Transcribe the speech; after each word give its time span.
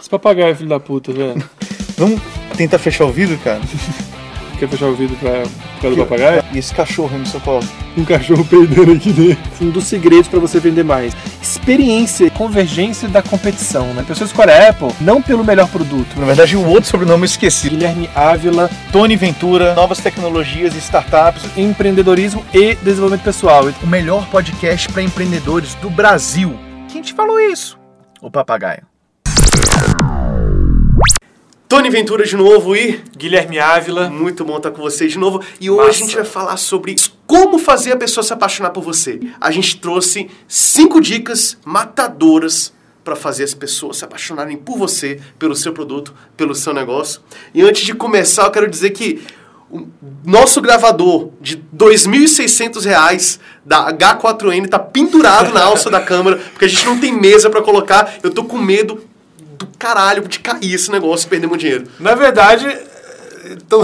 Esse 0.00 0.10
papagaio, 0.10 0.54
filho 0.56 0.68
da 0.68 0.80
puta, 0.80 1.12
velho. 1.12 1.42
Vamos 1.96 2.20
tentar 2.56 2.78
fechar 2.78 3.04
o 3.04 3.12
vidro, 3.12 3.38
cara? 3.38 3.60
Quer 4.58 4.68
fechar 4.70 4.86
o 4.86 4.94
vidro 4.94 5.14
pra, 5.16 5.42
pra 5.80 5.90
do 5.90 5.96
papagaio? 5.98 6.42
E 6.54 6.58
esse 6.58 6.74
cachorro 6.74 7.10
aí 7.12 7.18
no 7.18 7.26
São 7.26 7.40
Paulo? 7.40 7.62
Um 7.94 8.04
cachorro 8.06 8.42
peidando 8.42 8.92
aqui 8.92 9.12
dentro. 9.12 9.44
Um 9.60 9.70
dos 9.70 9.84
segredos 9.84 10.28
para 10.28 10.38
você 10.38 10.58
vender 10.58 10.82
mais. 10.82 11.14
Experiência, 11.42 12.30
convergência 12.30 13.06
da 13.06 13.22
competição, 13.22 13.92
né? 13.92 14.00
A 14.00 14.04
pessoa 14.04 14.26
escolhe 14.26 14.50
a 14.50 14.70
Apple 14.70 14.88
não 15.00 15.20
pelo 15.20 15.44
melhor 15.44 15.68
produto. 15.68 16.18
Na 16.18 16.24
verdade, 16.24 16.56
o 16.56 16.66
outro 16.66 16.88
sobrenome 16.88 17.22
eu 17.22 17.26
esqueci. 17.26 17.68
Guilherme 17.68 18.08
Ávila, 18.14 18.70
Tony 18.92 19.16
Ventura, 19.16 19.74
novas 19.74 19.98
tecnologias 19.98 20.74
e 20.74 20.78
startups. 20.78 21.42
empreendedorismo 21.56 22.42
e 22.54 22.74
desenvolvimento 22.76 23.24
pessoal. 23.24 23.64
O 23.82 23.86
melhor 23.86 24.26
podcast 24.30 24.90
para 24.90 25.02
empreendedores 25.02 25.74
do 25.76 25.90
Brasil. 25.90 26.58
Quem 26.88 27.02
te 27.02 27.12
falou 27.12 27.38
isso? 27.38 27.78
O 28.22 28.30
papagaio. 28.30 28.95
Tony 31.68 31.90
Ventura 31.90 32.24
de 32.24 32.36
novo 32.36 32.76
e 32.76 33.02
Guilherme 33.16 33.58
Ávila. 33.58 34.08
muito 34.08 34.44
bom 34.44 34.56
estar 34.56 34.70
com 34.70 34.80
vocês 34.80 35.12
de 35.12 35.18
novo. 35.18 35.42
E 35.60 35.68
hoje 35.68 35.86
Massa. 35.86 35.90
a 35.90 36.06
gente 36.06 36.16
vai 36.16 36.24
falar 36.24 36.56
sobre 36.56 36.94
como 37.26 37.58
fazer 37.58 37.92
a 37.92 37.96
pessoa 37.96 38.24
se 38.24 38.32
apaixonar 38.32 38.70
por 38.70 38.82
você. 38.82 39.20
A 39.40 39.50
gente 39.50 39.76
trouxe 39.78 40.30
cinco 40.46 41.00
dicas 41.00 41.58
matadoras 41.64 42.72
para 43.04 43.14
fazer 43.16 43.44
as 43.44 43.52
pessoas 43.52 43.98
se 43.98 44.04
apaixonarem 44.04 44.56
por 44.56 44.78
você, 44.78 45.20
pelo 45.38 45.54
seu 45.54 45.72
produto, 45.72 46.14
pelo 46.36 46.54
seu 46.54 46.72
negócio. 46.72 47.20
E 47.52 47.62
antes 47.62 47.84
de 47.84 47.94
começar, 47.94 48.44
eu 48.44 48.50
quero 48.50 48.70
dizer 48.70 48.90
que 48.90 49.22
o 49.70 49.86
nosso 50.24 50.60
gravador 50.60 51.30
de 51.40 51.56
2.600 51.76 52.84
reais 52.84 53.40
da 53.64 53.92
H4N 53.92 54.68
tá 54.68 54.78
pendurado 54.78 55.52
na 55.52 55.64
alça 55.64 55.90
da 55.90 56.00
câmera, 56.00 56.36
porque 56.36 56.64
a 56.64 56.68
gente 56.68 56.86
não 56.86 56.98
tem 56.98 57.12
mesa 57.12 57.50
para 57.50 57.60
colocar. 57.60 58.18
Eu 58.22 58.30
tô 58.30 58.44
com 58.44 58.56
medo 58.56 59.02
do 59.58 59.66
caralho 59.78 60.26
de 60.26 60.38
cair 60.38 60.74
esse 60.74 60.90
negócio 60.90 61.26
e 61.26 61.30
perder 61.30 61.46
meu 61.46 61.56
dinheiro. 61.56 61.86
Na 61.98 62.14
verdade, 62.14 62.66
então, 63.50 63.82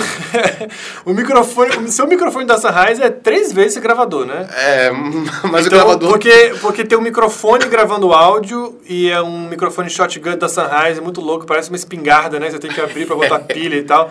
o 1.04 1.12
microfone, 1.12 1.76
o 1.76 1.88
seu 1.88 2.06
microfone 2.06 2.44
da 2.44 2.58
Sunrise 2.58 3.02
é 3.02 3.10
três 3.10 3.52
vezes 3.52 3.72
esse 3.72 3.80
gravador, 3.80 4.26
né? 4.26 4.48
É, 4.54 4.90
mas 5.50 5.64
o 5.64 5.68
Então, 5.68 5.78
gravador. 5.78 6.10
Porque, 6.10 6.54
porque 6.60 6.84
tem 6.84 6.98
um 6.98 7.02
microfone 7.02 7.66
gravando 7.66 8.12
áudio 8.12 8.78
e 8.88 9.08
é 9.08 9.20
um 9.22 9.48
microfone 9.48 9.88
shotgun 9.88 10.36
da 10.36 10.48
Sunrise, 10.48 10.98
é 10.98 11.00
muito 11.00 11.20
louco, 11.20 11.46
parece 11.46 11.70
uma 11.70 11.76
espingarda, 11.76 12.40
né? 12.40 12.50
Você 12.50 12.58
tem 12.58 12.70
que 12.70 12.80
abrir 12.80 13.06
pra 13.06 13.16
botar 13.16 13.38
pilha 13.46 13.76
e 13.76 13.84
tal. 13.84 14.10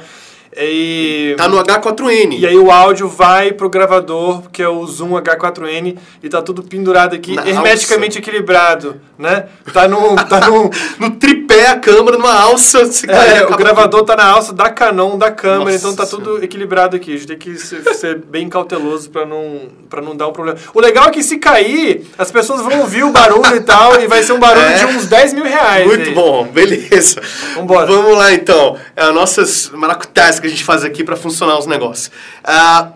E, 0.57 1.33
Tá 1.37 1.47
no 1.47 1.57
H4N. 1.63 2.37
e 2.39 2.45
aí 2.45 2.57
o 2.57 2.69
áudio 2.71 3.07
vai 3.07 3.51
pro 3.53 3.69
gravador, 3.69 4.43
que 4.51 4.61
é 4.61 4.67
o 4.67 4.85
Zoom 4.85 5.11
H4N, 5.11 5.97
e 6.21 6.29
tá 6.29 6.41
tudo 6.41 6.61
pendurado 6.61 7.15
aqui, 7.15 7.35
Na 7.35 7.47
hermeticamente 7.47 8.17
equilibrado, 8.17 8.99
né? 9.17 9.45
Tá 9.73 9.87
no... 9.87 10.15
Tá 10.25 10.47
no 10.49 10.69
no 10.99 11.11
tripé 11.11 11.67
a 11.67 11.79
câmera, 11.79 12.17
numa 12.17 12.33
alça. 12.33 12.79
É, 13.07 13.45
o 13.45 13.55
gravador 13.55 14.03
tá 14.03 14.15
na 14.15 14.25
alça 14.25 14.53
da 14.53 14.69
Canon, 14.69 15.17
da 15.17 15.31
câmera, 15.31 15.71
Nossa 15.71 15.75
então 15.77 15.95
tá 15.95 16.05
Senhora. 16.05 16.25
tudo 16.31 16.43
equilibrado 16.43 16.95
aqui. 16.95 17.13
A 17.13 17.17
gente 17.17 17.27
tem 17.27 17.37
que 17.37 17.55
ser, 17.57 18.17
bem 18.17 18.49
cauteloso 18.49 19.09
pra 19.09 19.25
não, 19.25 19.69
pra 19.89 20.01
não 20.01 20.15
dar 20.15 20.27
um 20.27 20.33
problema. 20.33 20.59
O 20.73 20.81
legal 20.81 21.07
é 21.07 21.11
que 21.11 21.23
se 21.23 21.37
cair, 21.37 22.05
as 22.17 22.29
pessoas 22.31 22.61
vão 22.61 22.79
ouvir 22.81 23.03
o 23.03 23.11
barulho 23.11 23.55
e 23.55 23.61
tal, 23.61 24.01
e 24.01 24.07
vai 24.07 24.21
ser 24.23 24.33
um 24.33 24.39
barulho 24.39 24.65
É. 24.65 24.73
de 24.73 24.85
uns 24.85 25.07
10 25.07 25.33
mil 25.33 25.43
reais. 25.45 25.87
Muito 25.87 26.09
aí. 26.09 26.13
bom, 26.15 26.45
beleza. 26.47 27.21
Vambora. 27.55 27.85
Vamos 27.87 28.17
lá 28.17 28.33
então. 28.33 28.77
É 28.95 29.03
as 29.03 29.13
nossas 29.13 29.69
maracutais 29.73 30.40
que 30.41 30.47
a 30.47 30.49
gente 30.49 30.63
faz 30.63 30.83
aqui 30.83 31.03
para 31.03 31.15
funcionar 31.15 31.57
os 31.57 31.65
negócios. 31.65 32.11
Ah, 32.43 32.93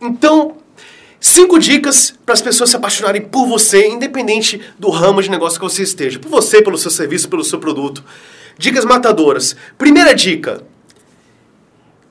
então, 0.00 0.56
cinco 1.20 1.58
dicas 1.58 2.14
para 2.24 2.34
as 2.34 2.42
pessoas 2.42 2.70
se 2.70 2.76
apaixonarem 2.76 3.22
por 3.22 3.46
você, 3.46 3.88
independente 3.88 4.60
do 4.78 4.90
ramo 4.90 5.22
de 5.22 5.30
negócio 5.30 5.58
que 5.58 5.64
você 5.64 5.82
esteja. 5.82 6.18
Por 6.18 6.30
você, 6.30 6.62
pelo 6.62 6.78
seu 6.78 6.90
serviço, 6.90 7.28
pelo 7.28 7.44
seu 7.44 7.58
produto. 7.58 8.04
Dicas 8.56 8.84
matadoras. 8.84 9.56
Primeira 9.76 10.14
dica: 10.14 10.62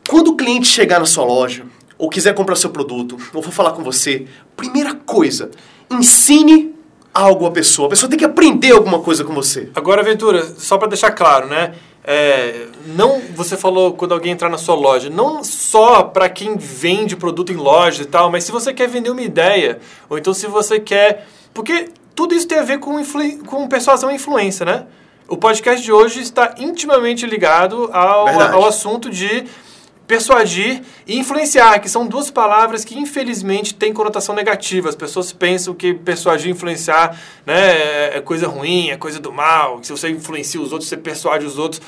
quando 0.08 0.30
o 0.30 0.36
cliente 0.36 0.68
chegar 0.68 1.00
na 1.00 1.06
sua 1.06 1.24
loja, 1.24 1.66
ou 1.98 2.10
quiser 2.10 2.34
comprar 2.34 2.56
seu 2.56 2.70
produto, 2.70 3.18
ou 3.34 3.42
for 3.42 3.52
falar 3.52 3.72
com 3.72 3.84
você, 3.84 4.26
primeira 4.56 4.94
coisa, 4.94 5.52
ensine 5.90 6.74
algo 7.14 7.46
à 7.46 7.52
pessoa. 7.52 7.88
A 7.88 7.90
pessoa 7.90 8.10
tem 8.10 8.18
que 8.18 8.26
aprender 8.26 8.72
alguma 8.72 9.00
coisa 9.00 9.24
com 9.24 9.34
você. 9.34 9.70
Agora, 9.76 10.02
Ventura, 10.02 10.44
só 10.58 10.78
pra 10.78 10.88
deixar 10.88 11.12
claro, 11.12 11.48
né? 11.48 11.76
É, 12.06 12.68
não, 12.86 13.22
você 13.34 13.56
falou 13.56 13.94
quando 13.94 14.14
alguém 14.14 14.34
entrar 14.34 14.50
na 14.50 14.58
sua 14.58 14.76
loja, 14.76 15.10
não 15.10 15.44
só 15.44 16.04
para 16.04 16.28
quem 16.28 16.58
vende 16.58 17.16
produto 17.16 17.54
em 17.54 17.56
loja 17.56 18.04
e 18.04 18.06
tal, 18.06 18.30
mas 18.30 18.44
se 18.44 18.52
você 18.52 18.74
quer 18.74 18.90
vender 18.90 19.10
uma 19.10 19.22
ideia, 19.22 19.80
ou 20.10 20.18
então 20.18 20.34
se 20.34 20.48
você 20.48 20.80
quer. 20.80 21.26
Porque 21.54 21.90
tudo 22.14 22.36
isso 22.36 22.48
tem 22.48 22.60
a 22.60 22.64
ver 22.64 22.80
com, 22.80 23.02
com 23.46 23.68
persuasão 23.68 24.12
e 24.12 24.16
influência, 24.16 24.66
né? 24.66 24.86
O 25.28 25.38
podcast 25.38 25.84
de 25.84 25.92
hoje 25.92 26.22
está 26.22 26.56
intimamente 26.58 27.26
ligado 27.26 27.90
ao, 27.94 28.28
ao 28.28 28.66
assunto 28.66 29.10
de 29.10 29.46
persuadir 30.08 30.82
e 31.08 31.18
influenciar, 31.18 31.80
que 31.80 31.90
são 31.90 32.06
duas 32.06 32.30
palavras 32.30 32.84
que 32.84 32.98
infelizmente 32.98 33.74
têm 33.74 33.94
conotação 33.94 34.36
negativa. 34.36 34.90
As 34.90 34.96
pessoas 34.96 35.32
pensam 35.32 35.74
que 35.74 35.94
persuadir 35.94 36.48
e 36.48 36.52
influenciar 36.52 37.18
né, 37.46 37.72
é- 37.72 38.18
é 38.18 38.22
coisa 38.22 38.48
ruim, 38.48 38.90
é 38.90 38.98
coisa 38.98 39.20
do 39.20 39.32
mal, 39.32 39.80
que 39.80 39.88
se 39.88 39.92
você 39.92 40.10
influencia 40.10 40.60
os 40.60 40.72
outros, 40.72 40.90
você 40.90 40.98
persuade 40.98 41.46
os 41.46 41.58
outros, 41.58 41.82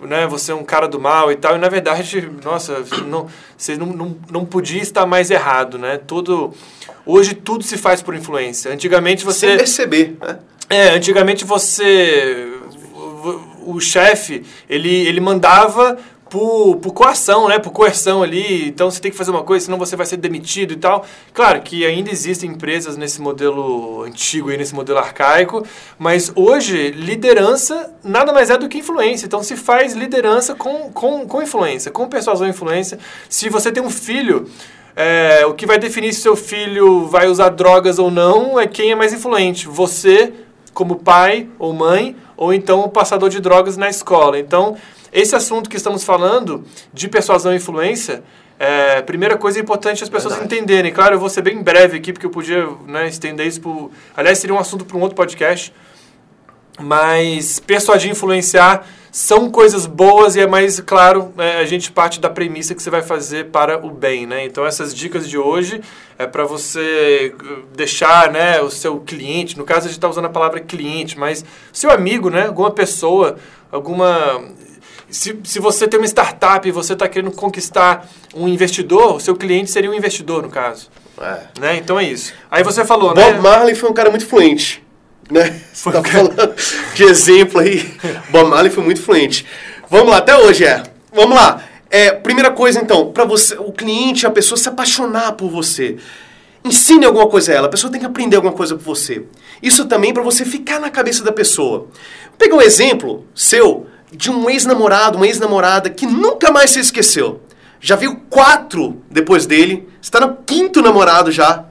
né, 0.00 0.26
você 0.28 0.52
é 0.52 0.54
um 0.54 0.64
cara 0.64 0.86
do 0.86 1.00
mal 1.00 1.32
e 1.32 1.36
tal. 1.36 1.56
E 1.56 1.58
na 1.58 1.68
verdade, 1.68 2.30
nossa, 2.44 2.84
não, 3.06 3.26
você 3.56 3.76
não, 3.76 3.86
não, 3.86 4.16
não 4.30 4.44
podia 4.44 4.80
estar 4.80 5.04
mais 5.04 5.30
errado, 5.30 5.76
né? 5.76 5.98
Tudo, 5.98 6.54
hoje 7.04 7.34
tudo 7.34 7.64
se 7.64 7.76
faz 7.76 8.00
por 8.00 8.14
influência. 8.14 8.72
Antigamente 8.72 9.24
você... 9.24 9.48
Sem 9.48 9.56
perceber, 9.56 10.16
né? 10.20 10.38
É, 10.70 10.90
antigamente 10.90 11.44
você. 11.44 12.46
O, 12.94 13.74
o 13.74 13.80
chefe, 13.80 14.44
ele, 14.68 15.06
ele 15.06 15.20
mandava 15.20 15.96
por, 16.28 16.76
por 16.76 16.92
coação, 16.92 17.48
né? 17.48 17.58
Por 17.58 17.70
coerção 17.70 18.22
ali. 18.22 18.68
Então 18.68 18.90
você 18.90 19.00
tem 19.00 19.10
que 19.10 19.16
fazer 19.16 19.30
uma 19.30 19.42
coisa, 19.42 19.66
senão 19.66 19.78
você 19.78 19.96
vai 19.96 20.06
ser 20.06 20.16
demitido 20.16 20.72
e 20.72 20.76
tal. 20.76 21.04
Claro 21.32 21.60
que 21.62 21.84
ainda 21.84 22.10
existem 22.10 22.50
empresas 22.50 22.96
nesse 22.96 23.20
modelo 23.20 24.02
antigo 24.02 24.50
e 24.50 24.56
nesse 24.56 24.74
modelo 24.74 24.98
arcaico, 24.98 25.64
mas 25.98 26.32
hoje 26.34 26.90
liderança 26.90 27.92
nada 28.02 28.32
mais 28.32 28.50
é 28.50 28.58
do 28.58 28.68
que 28.68 28.78
influência. 28.78 29.26
Então 29.26 29.42
se 29.42 29.56
faz 29.56 29.94
liderança 29.94 30.54
com, 30.54 30.90
com, 30.92 31.26
com 31.26 31.42
influência, 31.42 31.90
com 31.90 32.08
persuasão 32.08 32.46
e 32.46 32.50
influência. 32.50 32.98
Se 33.28 33.48
você 33.48 33.72
tem 33.72 33.82
um 33.82 33.90
filho. 33.90 34.48
É, 35.00 35.46
o 35.46 35.54
que 35.54 35.64
vai 35.64 35.78
definir 35.78 36.12
se 36.12 36.22
seu 36.22 36.34
filho 36.34 37.06
vai 37.06 37.28
usar 37.28 37.50
drogas 37.50 38.00
ou 38.00 38.10
não 38.10 38.58
é 38.58 38.66
quem 38.66 38.90
é 38.90 38.96
mais 38.96 39.12
influente. 39.12 39.68
Você, 39.68 40.32
como 40.74 40.96
pai 40.96 41.48
ou 41.56 41.72
mãe, 41.72 42.16
ou 42.36 42.52
então 42.52 42.80
o 42.80 42.88
passador 42.88 43.28
de 43.28 43.40
drogas 43.40 43.76
na 43.76 43.88
escola. 43.88 44.40
Então, 44.40 44.76
esse 45.12 45.34
assunto 45.34 45.68
que 45.68 45.76
estamos 45.76 46.04
falando 46.04 46.64
de 46.92 47.08
persuasão 47.08 47.52
e 47.52 47.56
influência, 47.56 48.22
é, 48.58 49.00
primeira 49.02 49.36
coisa 49.36 49.58
é 49.58 49.62
importante 49.62 50.02
as 50.02 50.08
pessoas 50.08 50.34
Verdade. 50.34 50.54
entenderem. 50.54 50.92
Claro, 50.92 51.14
eu 51.14 51.20
vou 51.20 51.28
ser 51.28 51.42
bem 51.42 51.62
breve 51.62 51.96
aqui, 51.96 52.12
porque 52.12 52.26
eu 52.26 52.30
podia 52.30 52.68
né, 52.86 53.06
estender 53.06 53.46
isso 53.46 53.60
por. 53.60 53.90
Aliás, 54.16 54.38
seria 54.38 54.54
um 54.54 54.58
assunto 54.58 54.84
para 54.84 54.96
um 54.96 55.00
outro 55.00 55.14
podcast. 55.14 55.72
Mas 56.80 57.58
persuadir 57.58 58.08
e 58.08 58.12
influenciar 58.12 58.86
são 59.10 59.50
coisas 59.50 59.86
boas 59.86 60.36
e 60.36 60.40
é 60.40 60.46
mais 60.46 60.78
claro, 60.80 61.32
é, 61.38 61.56
a 61.56 61.64
gente 61.64 61.90
parte 61.90 62.20
da 62.20 62.30
premissa 62.30 62.74
que 62.74 62.82
você 62.82 62.90
vai 62.90 63.02
fazer 63.02 63.46
para 63.46 63.84
o 63.84 63.90
bem, 63.90 64.26
né? 64.26 64.44
Então 64.44 64.64
essas 64.64 64.94
dicas 64.94 65.28
de 65.28 65.36
hoje 65.36 65.80
é 66.16 66.26
para 66.26 66.44
você 66.44 67.34
uh, 67.34 67.66
deixar, 67.74 68.30
né, 68.30 68.60
o 68.60 68.70
seu 68.70 69.00
cliente, 69.00 69.58
no 69.58 69.64
caso 69.64 69.80
a 69.80 69.88
gente 69.88 69.98
está 69.98 70.08
usando 70.08 70.26
a 70.26 70.30
palavra 70.30 70.60
cliente, 70.60 71.18
mas 71.18 71.44
seu 71.72 71.90
amigo, 71.90 72.30
né, 72.30 72.46
alguma 72.46 72.70
pessoa, 72.70 73.36
alguma 73.72 74.40
se, 75.10 75.38
se 75.44 75.58
você 75.58 75.88
tem 75.88 75.98
uma 75.98 76.06
startup 76.06 76.66
e 76.68 76.70
você 76.70 76.92
está 76.92 77.08
querendo 77.08 77.32
conquistar 77.32 78.08
um 78.34 78.46
investidor, 78.46 79.16
o 79.16 79.20
seu 79.20 79.34
cliente 79.34 79.70
seria 79.70 79.90
um 79.90 79.94
investidor, 79.94 80.42
no 80.42 80.50
caso. 80.50 80.88
É. 81.20 81.60
Né? 81.60 81.76
Então 81.76 81.98
é 81.98 82.04
isso. 82.04 82.32
Aí 82.50 82.62
você 82.62 82.84
falou, 82.84 83.14
Bob 83.14 83.32
né? 83.32 83.40
Marley 83.40 83.74
foi 83.74 83.90
um 83.90 83.94
cara 83.94 84.10
muito 84.10 84.26
fluente. 84.26 84.84
Né? 85.30 85.60
Foi 85.74 85.92
tá 85.92 86.02
falando 86.02 86.54
de 86.94 87.02
exemplo 87.04 87.60
aí. 87.60 87.90
Bob 88.30 88.48
Marley 88.48 88.70
foi 88.70 88.84
muito 88.84 89.02
fluente. 89.02 89.46
Vamos 89.90 90.10
lá, 90.10 90.18
até 90.18 90.36
hoje 90.36 90.64
é. 90.64 90.82
Vamos 91.12 91.34
lá. 91.34 91.62
É, 91.90 92.12
primeira 92.12 92.50
coisa 92.50 92.80
então, 92.80 93.12
para 93.12 93.24
você, 93.24 93.54
o 93.54 93.72
cliente, 93.72 94.26
a 94.26 94.30
pessoa 94.30 94.58
se 94.58 94.68
apaixonar 94.68 95.32
por 95.32 95.50
você. 95.50 95.96
Ensine 96.62 97.06
alguma 97.06 97.26
coisa 97.26 97.52
a 97.52 97.54
ela, 97.54 97.66
a 97.66 97.70
pessoa 97.70 97.90
tem 97.90 98.00
que 98.00 98.06
aprender 98.06 98.36
alguma 98.36 98.52
coisa 98.52 98.74
por 98.74 98.84
você. 98.84 99.24
Isso 99.62 99.86
também 99.86 100.12
para 100.12 100.22
você 100.22 100.44
ficar 100.44 100.78
na 100.78 100.90
cabeça 100.90 101.24
da 101.24 101.32
pessoa. 101.32 101.88
Pega 102.36 102.54
um 102.54 102.60
exemplo 102.60 103.24
seu 103.34 103.86
de 104.12 104.30
um 104.30 104.48
ex-namorado, 104.48 105.16
uma 105.16 105.26
ex-namorada 105.26 105.90
que 105.90 106.06
nunca 106.06 106.50
mais 106.50 106.70
se 106.70 106.80
esqueceu. 106.80 107.40
Já 107.80 107.94
viu 107.96 108.16
quatro 108.28 109.02
depois 109.10 109.46
dele, 109.46 109.88
está 110.02 110.18
no 110.20 110.36
quinto 110.44 110.82
namorado 110.82 111.30
já, 111.30 111.64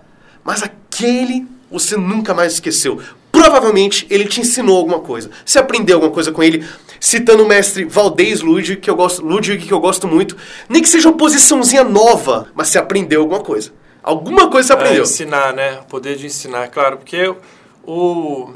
mas 0.44 0.63
aquele 0.63 1.45
você 1.69 1.98
nunca 1.98 2.34
mais 2.34 2.54
esqueceu. 2.54 3.01
Provavelmente 3.31 4.07
ele 4.10 4.25
te 4.25 4.39
ensinou 4.39 4.78
alguma 4.78 5.00
coisa. 5.00 5.30
Você 5.45 5.60
aprendeu 5.60 5.98
alguma 5.98 6.13
coisa 6.13 6.31
com 6.31 6.42
ele. 6.42 6.66
Citando 7.00 7.44
o 7.44 7.48
mestre 7.48 7.84
Valdez 7.86 8.42
Ludwig, 8.42 8.78
que 8.78 8.90
eu 8.90 8.95
gosto, 8.95 9.24
Ludwig, 9.24 9.66
que 9.68 9.72
eu 9.72 9.80
gosto 9.80 10.07
muito. 10.07 10.36
Nem 10.68 10.81
que 10.81 10.90
seja 10.90 11.10
uma 11.10 11.18
posiçãozinha 11.18 11.83
nova, 11.83 12.48
mas 12.56 12.69
você 12.69 12.80
aprendeu 12.80 13.22
alguma 13.22 13.42
coisa. 13.42 13.72
Alguma 14.01 14.50
coisa 14.50 14.68
você 14.69 14.74
É, 14.74 14.75
aprendeu. 14.78 15.04
ensinar, 15.04 15.54
né? 15.54 15.80
O 15.81 15.83
poder 15.86 16.16
de 16.16 16.25
ensinar, 16.25 16.69
claro, 16.69 16.98
porque 16.98 17.31
o 17.86 18.50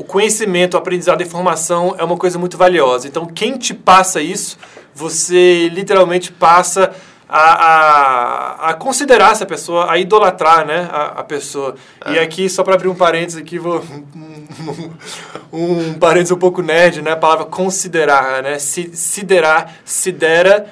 o 0.00 0.04
conhecimento, 0.04 0.74
o 0.74 0.78
aprendizado, 0.78 1.20
a 1.20 1.24
informação 1.24 1.94
é 1.98 2.02
uma 2.02 2.16
coisa 2.16 2.38
muito 2.38 2.56
valiosa. 2.56 3.06
Então, 3.06 3.26
quem 3.26 3.58
te 3.58 3.74
passa 3.74 4.18
isso, 4.22 4.56
você 4.94 5.68
literalmente 5.68 6.32
passa 6.32 6.90
a, 7.28 7.40
a, 7.40 8.70
a 8.70 8.74
considerar 8.74 9.32
essa 9.32 9.44
pessoa, 9.44 9.92
a 9.92 9.98
idolatrar 9.98 10.66
né, 10.66 10.88
a, 10.90 11.20
a 11.20 11.22
pessoa. 11.22 11.74
E 12.06 12.18
aqui, 12.18 12.48
só 12.48 12.64
para 12.64 12.76
abrir 12.76 12.88
um 12.88 12.94
parênteses 12.94 13.38
aqui, 13.38 13.58
vou, 13.58 13.84
um, 15.52 15.90
um 15.90 15.94
parênteses 15.98 16.32
um 16.32 16.38
pouco 16.38 16.62
nerd, 16.62 17.02
né, 17.02 17.10
a 17.10 17.16
palavra 17.16 17.44
considerar, 17.44 18.42
né, 18.42 18.58
siderar, 18.58 19.74
sidera, 19.84 20.66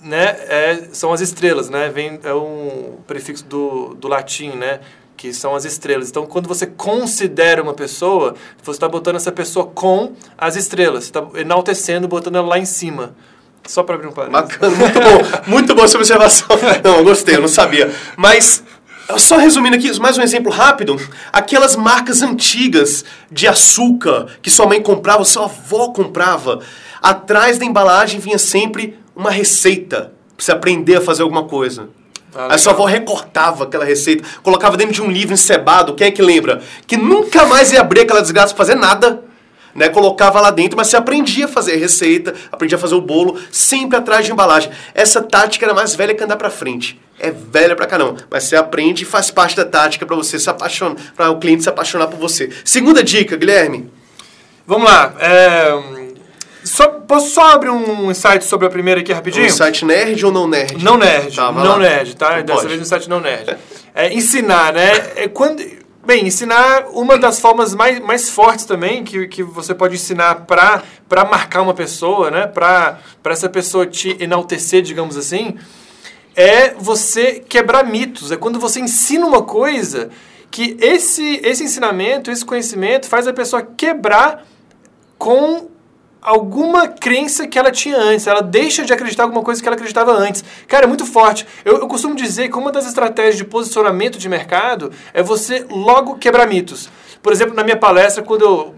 né, 0.00 0.36
é, 0.48 0.88
são 0.92 1.12
as 1.12 1.20
estrelas, 1.20 1.68
né, 1.68 1.88
vem, 1.88 2.20
é 2.22 2.32
um 2.32 2.98
prefixo 3.08 3.44
do, 3.44 3.96
do 3.96 4.06
latim, 4.06 4.50
né, 4.50 4.78
que 5.18 5.32
são 5.32 5.54
as 5.54 5.64
estrelas. 5.64 6.08
Então, 6.08 6.24
quando 6.24 6.46
você 6.46 6.64
considera 6.64 7.60
uma 7.60 7.74
pessoa, 7.74 8.36
você 8.62 8.70
está 8.70 8.88
botando 8.88 9.16
essa 9.16 9.32
pessoa 9.32 9.66
com 9.66 10.12
as 10.38 10.54
estrelas, 10.54 11.04
está 11.04 11.26
enaltecendo, 11.34 12.06
botando 12.06 12.36
ela 12.36 12.46
lá 12.46 12.58
em 12.58 12.64
cima. 12.64 13.16
Só 13.66 13.82
para 13.82 13.96
abrir 13.96 14.06
um 14.06 14.12
parênteses. 14.12 14.56
Bacana, 14.56 14.76
muito 14.76 15.00
bom. 15.00 15.50
Muito 15.50 15.74
boa 15.74 15.84
essa 15.84 15.98
observação. 15.98 16.46
Não, 16.82 16.98
eu 16.98 17.04
gostei, 17.04 17.34
eu 17.34 17.40
não 17.40 17.48
sabia. 17.48 17.92
Mas, 18.16 18.62
só 19.18 19.36
resumindo 19.36 19.76
aqui, 19.76 19.98
mais 19.98 20.16
um 20.16 20.22
exemplo 20.22 20.50
rápido. 20.50 20.96
Aquelas 21.32 21.74
marcas 21.74 22.22
antigas 22.22 23.04
de 23.30 23.46
açúcar 23.48 24.28
que 24.40 24.48
sua 24.48 24.66
mãe 24.66 24.80
comprava, 24.80 25.24
sua 25.24 25.44
avó 25.46 25.88
comprava. 25.88 26.60
Atrás 27.02 27.58
da 27.58 27.64
embalagem 27.64 28.20
vinha 28.20 28.38
sempre 28.38 28.96
uma 29.14 29.30
receita 29.30 30.12
para 30.36 30.44
você 30.44 30.52
aprender 30.52 30.96
a 30.96 31.00
fazer 31.00 31.22
alguma 31.22 31.44
coisa. 31.44 31.90
Ah, 32.34 32.48
Aí 32.50 32.58
sua 32.58 32.72
avó 32.72 32.84
recortava 32.84 33.64
aquela 33.64 33.84
receita, 33.84 34.24
colocava 34.42 34.76
dentro 34.76 34.94
de 34.94 35.02
um 35.02 35.10
livro 35.10 35.34
encebado, 35.34 35.94
quem 35.94 36.08
é 36.08 36.10
que 36.10 36.22
lembra? 36.22 36.60
Que 36.86 36.96
nunca 36.96 37.46
mais 37.46 37.72
ia 37.72 37.80
abrir 37.80 38.00
aquela 38.02 38.20
desgraça 38.20 38.54
pra 38.54 38.64
fazer 38.64 38.74
nada. 38.74 39.24
Né, 39.74 39.88
colocava 39.90 40.40
lá 40.40 40.50
dentro, 40.50 40.76
mas 40.76 40.88
você 40.88 40.96
aprendia 40.96 41.44
a 41.44 41.48
fazer 41.48 41.74
a 41.74 41.76
receita, 41.76 42.34
aprendia 42.50 42.76
a 42.76 42.80
fazer 42.80 42.96
o 42.96 43.00
bolo, 43.00 43.38
sempre 43.52 43.96
atrás 43.96 44.26
de 44.26 44.32
embalagem. 44.32 44.72
Essa 44.92 45.22
tática 45.22 45.64
era 45.64 45.74
mais 45.74 45.94
velha 45.94 46.14
que 46.14 46.24
andar 46.24 46.36
pra 46.36 46.50
frente. 46.50 47.00
É 47.20 47.30
velha 47.30 47.76
pra 47.76 47.86
caramba, 47.86 48.16
mas 48.28 48.44
você 48.44 48.56
aprende 48.56 49.04
e 49.04 49.06
faz 49.06 49.30
parte 49.30 49.54
da 49.54 49.64
tática 49.64 50.04
para 50.04 50.16
você 50.16 50.36
se 50.36 50.50
apaixonar, 50.50 50.96
para 51.14 51.30
o 51.30 51.38
cliente 51.38 51.62
se 51.62 51.68
apaixonar 51.68 52.08
por 52.08 52.18
você. 52.18 52.50
Segunda 52.64 53.04
dica, 53.04 53.36
Guilherme. 53.36 53.88
Vamos 54.66 54.90
lá. 54.90 55.14
É 55.20 55.97
só, 56.68 56.88
posso 56.88 57.30
só 57.30 57.52
abrir 57.52 57.70
um 57.70 58.10
insight 58.10 58.44
sobre 58.44 58.66
a 58.66 58.70
primeira 58.70 59.00
aqui 59.00 59.12
rapidinho? 59.12 59.44
Um 59.44 59.46
insight 59.46 59.84
nerd 59.84 60.24
ou 60.24 60.30
não 60.30 60.46
nerd? 60.46 60.82
Não 60.84 60.96
nerd. 60.98 61.34
Tá, 61.34 61.50
não 61.50 61.62
lá. 61.62 61.78
nerd, 61.78 62.14
tá? 62.16 62.40
Então 62.40 62.56
Dessa 62.56 62.58
pode. 62.58 62.68
vez 62.68 62.80
um 62.80 62.82
insight 62.82 63.08
não 63.08 63.20
nerd. 63.20 63.56
É, 63.94 64.12
ensinar, 64.12 64.72
né? 64.72 64.92
É 65.16 65.28
quando, 65.28 65.64
bem, 66.04 66.26
ensinar 66.26 66.86
uma 66.92 67.16
das 67.16 67.40
formas 67.40 67.74
mais, 67.74 67.98
mais 68.00 68.28
fortes 68.28 68.64
também 68.64 69.02
que, 69.02 69.26
que 69.28 69.42
você 69.42 69.74
pode 69.74 69.94
ensinar 69.94 70.46
para 70.46 71.24
marcar 71.24 71.62
uma 71.62 71.74
pessoa, 71.74 72.30
né? 72.30 72.46
Para 72.46 72.98
essa 73.24 73.48
pessoa 73.48 73.86
te 73.86 74.16
enaltecer, 74.20 74.82
digamos 74.82 75.16
assim, 75.16 75.56
é 76.36 76.74
você 76.74 77.42
quebrar 77.48 77.84
mitos. 77.84 78.30
É 78.30 78.36
quando 78.36 78.60
você 78.60 78.78
ensina 78.78 79.26
uma 79.26 79.42
coisa 79.42 80.10
que 80.50 80.76
esse, 80.80 81.40
esse 81.42 81.64
ensinamento, 81.64 82.30
esse 82.30 82.44
conhecimento 82.44 83.06
faz 83.06 83.26
a 83.26 83.32
pessoa 83.32 83.62
quebrar 83.62 84.46
com 85.18 85.68
alguma 86.28 86.88
crença 86.88 87.46
que 87.46 87.58
ela 87.58 87.70
tinha 87.70 87.96
antes. 87.96 88.26
Ela 88.26 88.42
deixa 88.42 88.84
de 88.84 88.92
acreditar 88.92 89.22
alguma 89.22 89.42
coisa 89.42 89.62
que 89.62 89.68
ela 89.68 89.74
acreditava 89.74 90.12
antes. 90.12 90.44
Cara, 90.66 90.84
é 90.84 90.86
muito 90.86 91.06
forte. 91.06 91.46
Eu, 91.64 91.78
eu 91.78 91.88
costumo 91.88 92.14
dizer 92.14 92.48
que 92.48 92.58
uma 92.58 92.70
das 92.70 92.86
estratégias 92.86 93.36
de 93.36 93.44
posicionamento 93.44 94.18
de 94.18 94.28
mercado 94.28 94.92
é 95.14 95.22
você 95.22 95.64
logo 95.70 96.16
quebrar 96.16 96.46
mitos. 96.46 96.90
Por 97.22 97.32
exemplo, 97.32 97.54
na 97.54 97.64
minha 97.64 97.76
palestra, 97.76 98.22
quando 98.22 98.42
eu 98.42 98.74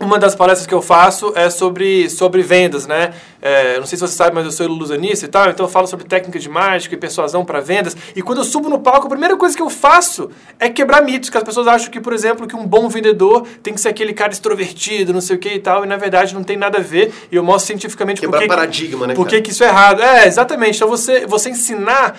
uma 0.00 0.18
das 0.18 0.34
palestras 0.34 0.66
que 0.66 0.74
eu 0.74 0.80
faço 0.80 1.32
é 1.34 1.50
sobre, 1.50 2.08
sobre 2.08 2.40
vendas, 2.42 2.86
né? 2.86 3.12
É, 3.42 3.78
não 3.78 3.86
sei 3.86 3.98
se 3.98 4.06
você 4.06 4.14
sabe, 4.14 4.34
mas 4.34 4.44
eu 4.44 4.52
sou 4.52 4.64
ilusionista 4.64 5.24
e 5.26 5.28
tal, 5.28 5.50
então 5.50 5.66
eu 5.66 5.70
falo 5.70 5.86
sobre 5.86 6.06
técnica 6.06 6.38
de 6.38 6.48
mágica 6.48 6.94
e 6.94 6.98
persuasão 6.98 7.44
para 7.44 7.60
vendas. 7.60 7.96
E 8.14 8.22
quando 8.22 8.38
eu 8.38 8.44
subo 8.44 8.68
no 8.68 8.78
palco, 8.78 9.06
a 9.06 9.10
primeira 9.10 9.36
coisa 9.36 9.56
que 9.56 9.62
eu 9.62 9.68
faço 9.68 10.30
é 10.58 10.68
quebrar 10.68 11.02
mitos, 11.02 11.30
que 11.30 11.36
as 11.36 11.42
pessoas 11.42 11.66
acham 11.66 11.90
que, 11.90 12.00
por 12.00 12.12
exemplo, 12.12 12.46
que 12.46 12.54
um 12.54 12.66
bom 12.66 12.88
vendedor 12.88 13.44
tem 13.62 13.74
que 13.74 13.80
ser 13.80 13.88
aquele 13.88 14.12
cara 14.12 14.32
extrovertido, 14.32 15.12
não 15.12 15.20
sei 15.20 15.36
o 15.36 15.38
que 15.38 15.54
e 15.54 15.58
tal, 15.58 15.84
e 15.84 15.88
na 15.88 15.96
verdade 15.96 16.32
não 16.32 16.44
tem 16.44 16.56
nada 16.56 16.78
a 16.78 16.82
ver. 16.82 17.12
E 17.30 17.36
eu 17.36 17.42
mostro 17.42 17.66
cientificamente 17.66 18.20
quebrar 18.20 18.38
por 18.38 18.42
que, 18.42 18.48
paradigma, 18.48 19.06
né? 19.06 19.14
Por 19.14 19.26
que 19.26 19.36
isso 19.50 19.64
é 19.64 19.68
errado. 19.68 20.00
É, 20.00 20.26
exatamente. 20.26 20.76
Então 20.76 20.88
você, 20.88 21.26
você 21.26 21.50
ensinar 21.50 22.16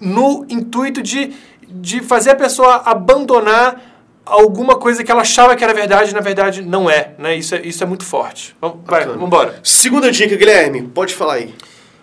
no 0.00 0.46
intuito 0.48 1.02
de, 1.02 1.32
de 1.66 2.00
fazer 2.00 2.30
a 2.30 2.36
pessoa 2.36 2.82
abandonar 2.84 3.95
alguma 4.26 4.74
coisa 4.74 5.04
que 5.04 5.10
ela 5.10 5.22
achava 5.22 5.54
que 5.54 5.62
era 5.62 5.72
verdade, 5.72 6.12
na 6.12 6.20
verdade 6.20 6.60
não 6.60 6.90
é, 6.90 7.14
né? 7.16 7.36
Isso 7.36 7.54
é, 7.54 7.60
isso 7.64 7.82
é 7.82 7.86
muito 7.86 8.04
forte. 8.04 8.56
Vamos, 8.60 8.78
vai, 8.84 9.06
vamos 9.06 9.22
embora. 9.22 9.60
Segunda 9.62 10.10
dica, 10.10 10.34
Guilherme, 10.34 10.82
pode 10.82 11.14
falar 11.14 11.34
aí. 11.34 11.54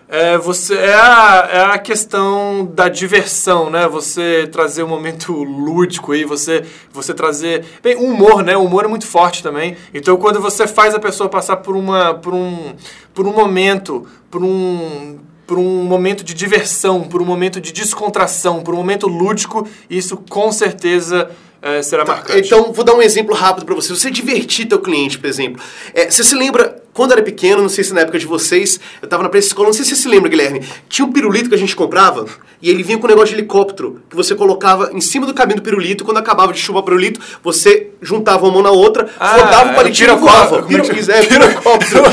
É, 0.08 0.36
você, 0.38 0.74
é, 0.74 0.94
a, 0.94 1.48
é 1.50 1.60
a 1.74 1.78
questão 1.78 2.70
da 2.72 2.88
diversão, 2.88 3.70
né? 3.70 3.88
Você 3.88 4.48
trazer 4.50 4.82
um 4.82 4.88
momento 4.88 5.32
lúdico 5.32 6.12
aí, 6.12 6.24
você, 6.24 6.64
você 6.92 7.12
trazer... 7.12 7.64
Bem, 7.82 7.96
o 7.96 8.04
humor, 8.04 8.42
né? 8.42 8.56
O 8.56 8.64
humor 8.64 8.84
é 8.84 8.88
muito 8.88 9.06
forte 9.06 9.42
também. 9.42 9.76
Então, 9.92 10.16
quando 10.16 10.40
você 10.40 10.66
faz 10.66 10.94
a 10.94 11.00
pessoa 11.00 11.28
passar 11.28 11.58
por, 11.58 11.74
uma, 11.74 12.14
por, 12.14 12.34
um, 12.34 12.74
por 13.14 13.26
um 13.26 13.32
momento, 13.32 14.06
por 14.30 14.42
um 14.42 15.18
por 15.46 15.58
um 15.58 15.84
momento 15.84 16.24
de 16.24 16.32
diversão, 16.32 17.02
por 17.02 17.20
um 17.20 17.24
momento 17.24 17.60
de 17.60 17.70
descontração, 17.70 18.62
por 18.62 18.72
um 18.72 18.78
momento 18.78 19.06
lúdico, 19.06 19.68
isso 19.90 20.16
com 20.16 20.50
certeza 20.50 21.30
é, 21.64 21.82
será 21.82 22.04
tá, 22.04 22.12
marcante. 22.12 22.46
Então, 22.46 22.74
vou 22.74 22.84
dar 22.84 22.94
um 22.94 23.00
exemplo 23.00 23.34
rápido 23.34 23.64
para 23.64 23.74
você. 23.74 23.88
Você 23.88 24.10
divertir 24.10 24.66
teu 24.66 24.78
cliente, 24.78 25.18
por 25.18 25.26
exemplo. 25.26 25.62
É, 25.94 26.10
você 26.10 26.22
se 26.22 26.34
lembra, 26.34 26.83
quando 26.94 27.12
era 27.12 27.22
pequeno, 27.22 27.60
não 27.60 27.68
sei 27.68 27.84
se 27.84 27.92
na 27.92 28.02
época 28.02 28.18
de 28.18 28.24
vocês, 28.24 28.80
eu 29.02 29.08
tava 29.08 29.24
na 29.24 29.28
pré-escola, 29.28 29.66
não 29.66 29.74
sei 29.74 29.84
se 29.84 29.90
você 29.90 30.02
se 30.02 30.08
lembra, 30.08 30.30
Guilherme, 30.30 30.62
tinha 30.88 31.04
um 31.04 31.12
pirulito 31.12 31.48
que 31.48 31.54
a 31.54 31.58
gente 31.58 31.74
comprava 31.74 32.24
e 32.62 32.70
ele 32.70 32.82
vinha 32.82 32.96
com 32.96 33.04
um 33.04 33.10
negócio 33.10 33.34
de 33.34 33.40
helicóptero 33.40 34.00
que 34.08 34.16
você 34.16 34.34
colocava 34.34 34.90
em 34.92 35.00
cima 35.00 35.26
do 35.26 35.34
cabinho 35.34 35.56
do 35.56 35.62
pirulito. 35.62 36.02
Quando 36.02 36.16
acabava 36.16 36.52
de 36.52 36.58
chupar 36.58 36.80
o 36.80 36.84
pirulito, 36.84 37.20
você 37.42 37.90
juntava 38.00 38.46
uma 38.46 38.52
mão 38.52 38.62
na 38.62 38.70
outra, 38.70 39.06
ah, 39.20 39.36
rodava 39.36 39.72
o 39.72 39.74
palitinho 39.74 40.12
e 40.12 40.16
voava. 40.16 40.62
Pirocóptero. 40.62 41.28
Pirocóptero. 41.28 42.04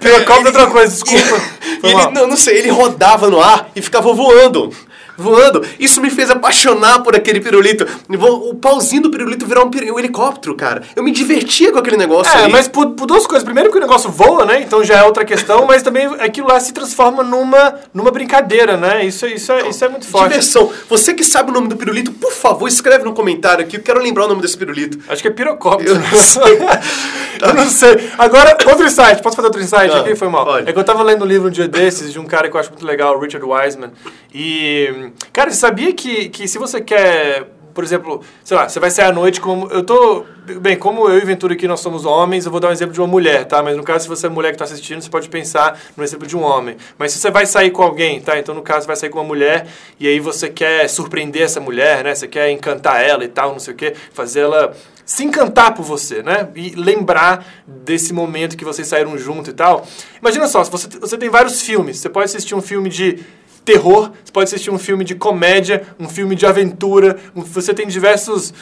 Pirocóptero 0.00 0.46
é 0.46 0.46
outra 0.46 0.66
coisa, 0.68 0.92
desculpa. 0.94 1.42
ele, 1.82 2.10
não, 2.12 2.26
não 2.26 2.36
sei, 2.36 2.58
ele 2.58 2.70
rodava 2.70 3.28
no 3.28 3.40
ar 3.40 3.70
e 3.76 3.82
ficava 3.82 4.12
voando 4.14 4.72
voando. 5.18 5.64
Isso 5.78 6.00
me 6.00 6.08
fez 6.08 6.30
apaixonar 6.30 7.02
por 7.02 7.16
aquele 7.16 7.40
pirulito. 7.40 7.84
O 8.08 8.54
pauzinho 8.54 9.02
do 9.02 9.10
pirulito 9.10 9.44
virar 9.44 9.64
um, 9.64 9.70
um 9.92 9.98
helicóptero, 9.98 10.54
cara. 10.54 10.82
Eu 10.94 11.02
me 11.02 11.10
divertia 11.10 11.72
com 11.72 11.78
aquele 11.78 11.96
negócio. 11.96 12.32
É, 12.38 12.44
aí. 12.44 12.52
mas 12.52 12.68
por, 12.68 12.90
por, 12.90 13.06
duas 13.06 13.26
coisas. 13.26 13.42
Primeiro 13.42 13.70
que 13.70 13.76
o 13.76 13.80
negócio 13.80 14.08
voa, 14.10 14.27
né? 14.44 14.62
Então 14.62 14.84
já 14.84 14.98
é 14.98 15.04
outra 15.04 15.24
questão, 15.24 15.66
mas 15.66 15.82
também 15.82 16.06
aquilo 16.20 16.48
lá 16.48 16.58
se 16.60 16.72
transforma 16.72 17.22
numa, 17.22 17.74
numa 17.92 18.10
brincadeira, 18.10 18.76
né? 18.76 19.04
Isso, 19.04 19.26
isso, 19.26 19.52
é, 19.52 19.68
isso 19.68 19.84
é 19.84 19.88
muito 19.88 20.06
forte. 20.06 20.30
Diversão. 20.30 20.72
Você 20.88 21.14
que 21.14 21.24
sabe 21.24 21.50
o 21.50 21.54
nome 21.54 21.68
do 21.68 21.76
pirulito, 21.76 22.12
por 22.12 22.32
favor, 22.32 22.68
escreve 22.68 23.04
no 23.04 23.12
comentário 23.12 23.64
aqui. 23.64 23.76
Eu 23.76 23.82
quero 23.82 24.00
lembrar 24.00 24.26
o 24.26 24.28
nome 24.28 24.42
desse 24.42 24.56
pirulito. 24.56 24.98
Acho 25.08 25.22
que 25.22 25.28
é 25.28 25.30
pirocóptero. 25.30 25.94
Eu 25.94 26.00
não 26.00 26.18
sei. 26.18 26.58
eu 27.40 27.54
não 27.54 27.68
sei. 27.68 28.10
Agora, 28.18 28.56
outro 28.66 28.86
insight. 28.86 29.22
Posso 29.22 29.36
fazer 29.36 29.46
outro 29.46 29.62
insight 29.62 29.90
ah, 29.92 30.00
aqui? 30.00 30.14
Foi 30.14 30.28
mal. 30.28 30.44
Pode. 30.44 30.68
É 30.68 30.72
que 30.72 30.78
eu 30.78 30.84
tava 30.84 31.02
lendo 31.02 31.24
um 31.24 31.28
livro 31.28 31.48
um 31.48 31.50
dia 31.50 31.68
desses 31.68 32.12
de 32.12 32.18
um 32.18 32.24
cara 32.24 32.48
que 32.48 32.56
eu 32.56 32.60
acho 32.60 32.70
muito 32.70 32.86
legal, 32.86 33.18
Richard 33.18 33.44
Wiseman. 33.44 33.90
E 34.34 35.10
Cara, 35.32 35.50
você 35.50 35.56
sabia 35.56 35.92
que, 35.92 36.28
que 36.28 36.48
se 36.48 36.58
você 36.58 36.80
quer, 36.80 37.46
por 37.78 37.84
exemplo, 37.84 38.22
sei 38.42 38.56
lá, 38.56 38.68
você 38.68 38.80
vai 38.80 38.90
sair 38.90 39.06
à 39.06 39.12
noite 39.12 39.40
como. 39.40 39.68
Eu 39.68 39.84
tô. 39.84 40.24
Bem, 40.60 40.76
como 40.76 41.08
eu 41.08 41.16
e 41.16 41.24
Ventura 41.24 41.54
aqui 41.54 41.68
nós 41.68 41.78
somos 41.78 42.04
homens, 42.04 42.44
eu 42.44 42.50
vou 42.50 42.58
dar 42.58 42.70
um 42.70 42.72
exemplo 42.72 42.92
de 42.92 43.00
uma 43.00 43.06
mulher, 43.06 43.44
tá? 43.44 43.62
Mas 43.62 43.76
no 43.76 43.84
caso, 43.84 44.02
se 44.02 44.08
você 44.08 44.26
é 44.26 44.28
mulher 44.28 44.48
que 44.48 44.56
está 44.56 44.64
assistindo, 44.64 45.00
você 45.00 45.08
pode 45.08 45.28
pensar 45.28 45.78
no 45.96 46.02
exemplo 46.02 46.26
de 46.26 46.36
um 46.36 46.42
homem. 46.42 46.76
Mas 46.98 47.12
se 47.12 47.20
você 47.20 47.30
vai 47.30 47.46
sair 47.46 47.70
com 47.70 47.80
alguém, 47.80 48.20
tá? 48.20 48.36
Então, 48.36 48.52
no 48.52 48.62
caso, 48.62 48.80
você 48.80 48.86
vai 48.88 48.96
sair 48.96 49.10
com 49.10 49.18
uma 49.20 49.24
mulher 49.24 49.68
e 50.00 50.08
aí 50.08 50.18
você 50.18 50.48
quer 50.48 50.88
surpreender 50.88 51.42
essa 51.42 51.60
mulher, 51.60 52.02
né? 52.02 52.16
Você 52.16 52.26
quer 52.26 52.50
encantar 52.50 53.00
ela 53.00 53.22
e 53.22 53.28
tal, 53.28 53.52
não 53.52 53.60
sei 53.60 53.74
o 53.74 53.76
quê, 53.76 53.94
fazer 54.12 54.40
ela 54.40 54.74
se 55.06 55.22
encantar 55.22 55.72
por 55.72 55.84
você, 55.84 56.20
né? 56.20 56.48
E 56.56 56.70
lembrar 56.70 57.46
desse 57.64 58.12
momento 58.12 58.56
que 58.56 58.64
vocês 58.64 58.88
saíram 58.88 59.16
junto 59.16 59.50
e 59.50 59.52
tal. 59.52 59.86
Imagina 60.20 60.48
só, 60.48 60.64
você, 60.64 60.88
você 60.98 61.16
tem 61.16 61.30
vários 61.30 61.62
filmes. 61.62 61.98
Você 61.98 62.08
pode 62.08 62.24
assistir 62.24 62.56
um 62.56 62.60
filme 62.60 62.88
de 62.88 63.24
terror, 63.68 64.10
você 64.24 64.32
pode 64.32 64.44
assistir 64.44 64.70
um 64.70 64.78
filme 64.78 65.04
de 65.04 65.14
comédia, 65.14 65.82
um 66.00 66.08
filme 66.08 66.34
de 66.34 66.46
aventura, 66.46 67.18
um, 67.36 67.42
você 67.42 67.74
tem 67.74 67.86
diversos 67.86 68.54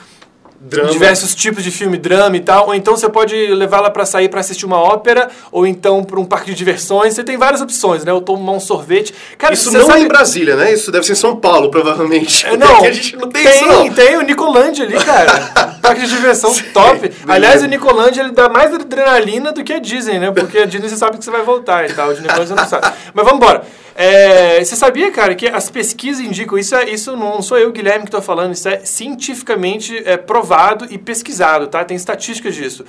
Drama. 0.58 0.90
diversos 0.90 1.34
tipos 1.34 1.62
de 1.62 1.70
filme, 1.70 1.96
drama 1.98 2.36
e 2.36 2.40
tal, 2.40 2.68
ou 2.68 2.74
então 2.74 2.96
você 2.96 3.08
pode 3.08 3.36
levá-la 3.54 3.90
para 3.90 4.04
sair 4.04 4.28
para 4.28 4.40
assistir 4.40 4.64
uma 4.64 4.78
ópera, 4.78 5.28
ou 5.52 5.66
então 5.66 6.02
para 6.02 6.18
um 6.18 6.24
parque 6.24 6.50
de 6.50 6.56
diversões. 6.56 7.14
Você 7.14 7.22
tem 7.22 7.36
várias 7.36 7.60
opções, 7.60 8.04
né? 8.04 8.12
Ou 8.12 8.20
tomar 8.20 8.52
um 8.52 8.58
sorvete. 8.58 9.14
Cara, 9.38 9.54
isso 9.54 9.70
não 9.70 9.86
sabe... 9.86 10.00
é 10.00 10.02
em 10.02 10.08
Brasília, 10.08 10.56
né? 10.56 10.72
Isso 10.72 10.90
deve 10.90 11.04
ser 11.04 11.12
em 11.12 11.16
São 11.16 11.36
Paulo, 11.36 11.70
provavelmente. 11.70 12.46
É, 12.46 12.56
não, 12.56 12.82
a 12.84 12.90
gente 12.90 13.16
não 13.16 13.28
tem, 13.28 13.44
tem 13.44 13.54
isso. 13.54 13.66
Não. 13.66 13.92
Tem 13.92 14.16
o 14.16 14.22
Nicolândia 14.22 14.86
ali, 14.86 14.96
cara. 14.96 15.76
parque 15.82 16.00
de 16.00 16.08
diversão 16.08 16.52
Sim, 16.52 16.64
top. 16.72 17.00
Beleza. 17.00 17.22
Aliás, 17.28 17.62
o 17.62 17.66
Nicolândia 17.66 18.22
ele 18.22 18.32
dá 18.32 18.48
mais 18.48 18.74
adrenalina 18.74 19.52
do 19.52 19.62
que 19.62 19.74
a 19.74 19.78
Disney, 19.78 20.18
né? 20.18 20.32
Porque 20.32 20.58
a 20.58 20.64
Disney 20.64 20.88
você 20.88 20.96
sabe 20.96 21.18
que 21.18 21.24
você 21.24 21.30
vai 21.30 21.42
voltar 21.42 21.88
e 21.88 21.92
tal. 21.92 22.08
O 22.08 22.12
Nicolândia 22.12 22.46
você 22.46 22.54
não 22.54 22.66
sabe. 22.66 22.86
Mas 23.12 23.24
vamos 23.24 23.40
embora. 23.40 23.62
É, 23.98 24.62
você 24.62 24.76
sabia, 24.76 25.10
cara, 25.10 25.34
que 25.34 25.48
as 25.48 25.70
pesquisas 25.70 26.22
indicam, 26.22 26.58
isso, 26.58 26.74
é, 26.76 26.90
isso 26.90 27.16
não 27.16 27.40
sou 27.40 27.56
eu, 27.56 27.72
Guilherme, 27.72 28.00
que 28.00 28.08
estou 28.08 28.20
falando, 28.20 28.52
isso 28.52 28.68
é 28.68 28.80
cientificamente 28.80 29.96
é, 30.04 30.18
provado 30.18 30.86
e 30.90 30.98
pesquisado, 30.98 31.66
tá? 31.66 31.82
Tem 31.82 31.96
estatísticas 31.96 32.54
disso. 32.54 32.84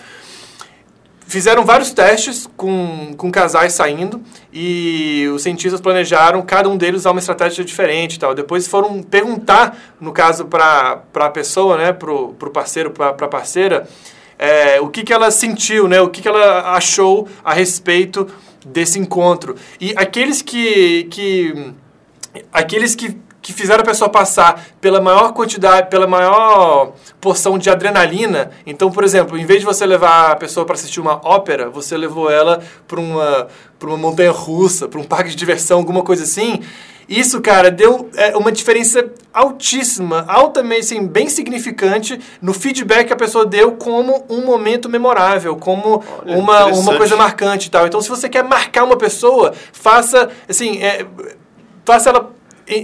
Fizeram 1.26 1.64
vários 1.64 1.92
testes 1.92 2.46
com, 2.58 3.14
com 3.18 3.32
casais 3.32 3.72
saindo 3.72 4.22
e 4.52 5.30
os 5.34 5.44
cientistas 5.44 5.80
planejaram 5.80 6.42
cada 6.42 6.68
um 6.68 6.76
deles 6.76 7.02
usar 7.02 7.12
uma 7.12 7.20
estratégia 7.20 7.64
diferente 7.64 8.20
tal. 8.20 8.36
Depois 8.36 8.68
foram 8.68 9.02
perguntar, 9.02 9.78
no 10.02 10.12
caso, 10.12 10.46
para 10.46 11.04
a 11.14 11.30
pessoa, 11.30 11.78
né, 11.78 11.94
para 11.94 12.12
o 12.12 12.34
parceiro, 12.52 12.92
para 12.92 13.10
a 13.10 13.28
parceira, 13.30 13.88
é, 14.38 14.80
o 14.82 14.90
que, 14.90 15.04
que 15.04 15.14
ela 15.14 15.32
sentiu, 15.32 15.88
né, 15.88 16.02
o 16.02 16.10
que, 16.10 16.22
que 16.22 16.28
ela 16.28 16.74
achou 16.74 17.28
a 17.44 17.54
respeito 17.54 18.28
desse 18.66 19.00
encontro. 19.00 19.56
E 19.80 19.94
aqueles 19.96 20.42
que, 20.42 21.06
que 21.06 21.74
aqueles 22.52 22.96
que 22.96 23.18
que 23.48 23.54
fizeram 23.54 23.82
a 23.82 23.86
pessoa 23.86 24.10
passar 24.10 24.62
pela 24.82 25.00
maior 25.00 25.32
quantidade, 25.32 25.90
pela 25.90 26.06
maior 26.06 26.92
porção 27.22 27.58
de 27.58 27.70
adrenalina. 27.70 28.52
Então, 28.66 28.92
por 28.92 29.06
exemplo, 29.06 29.38
em 29.38 29.46
vez 29.46 29.62
de 29.62 29.66
você 29.66 29.86
levar 29.86 30.32
a 30.32 30.36
pessoa 30.36 30.66
para 30.66 30.76
assistir 30.76 31.00
uma 31.00 31.22
ópera, 31.26 31.70
você 31.70 31.96
levou 31.96 32.30
ela 32.30 32.62
para 32.86 33.00
uma, 33.00 33.48
uma 33.82 33.96
montanha 33.96 34.32
russa, 34.32 34.90
para 34.90 35.00
um 35.00 35.04
parque 35.06 35.30
de 35.30 35.38
diversão, 35.38 35.78
alguma 35.78 36.04
coisa 36.04 36.26
assim. 36.26 36.60
Isso, 37.08 37.40
cara, 37.40 37.72
deu 37.72 38.10
é, 38.18 38.36
uma 38.36 38.52
diferença 38.52 39.10
altíssima, 39.34 40.26
altamente, 40.28 40.82
assim, 40.82 41.08
bem 41.08 41.30
significante 41.30 42.20
no 42.42 42.54
feedback 42.54 43.08
que 43.08 43.14
a 43.14 43.16
pessoa 43.16 43.46
deu 43.46 43.78
como 43.78 44.26
um 44.30 44.46
momento 44.46 44.90
memorável, 44.90 45.56
como 45.56 46.04
Olha, 46.22 46.38
uma, 46.38 46.66
uma 46.66 46.98
coisa 46.98 47.16
marcante 47.16 47.70
e 47.70 47.72
tal. 47.72 47.88
Então, 47.88 48.02
se 48.02 48.10
você 48.10 48.28
quer 48.28 48.44
marcar 48.44 48.84
uma 48.84 48.98
pessoa, 48.98 49.54
faça, 49.72 50.30
assim, 50.50 50.84
é, 50.84 51.06
faça 51.86 52.10
ela 52.10 52.36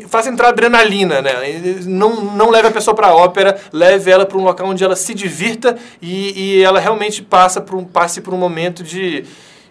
faça 0.08 0.30
entrar 0.30 0.50
adrenalina, 0.50 1.22
né? 1.22 1.34
Não, 1.86 2.24
não 2.24 2.50
leve 2.50 2.68
a 2.68 2.72
pessoa 2.72 2.96
para 2.96 3.08
a 3.08 3.16
ópera, 3.16 3.60
leve 3.72 4.10
ela 4.10 4.26
para 4.26 4.38
um 4.38 4.44
local 4.44 4.68
onde 4.68 4.84
ela 4.84 4.96
se 4.96 5.14
divirta 5.14 5.78
e, 6.02 6.58
e 6.58 6.64
ela 6.64 6.80
realmente 6.80 7.22
passa 7.22 7.60
por 7.62 7.76
um, 7.76 7.84
passe 7.84 8.22
por 8.22 8.34
um 8.34 8.38
momento 8.38 8.84
de 8.84 9.26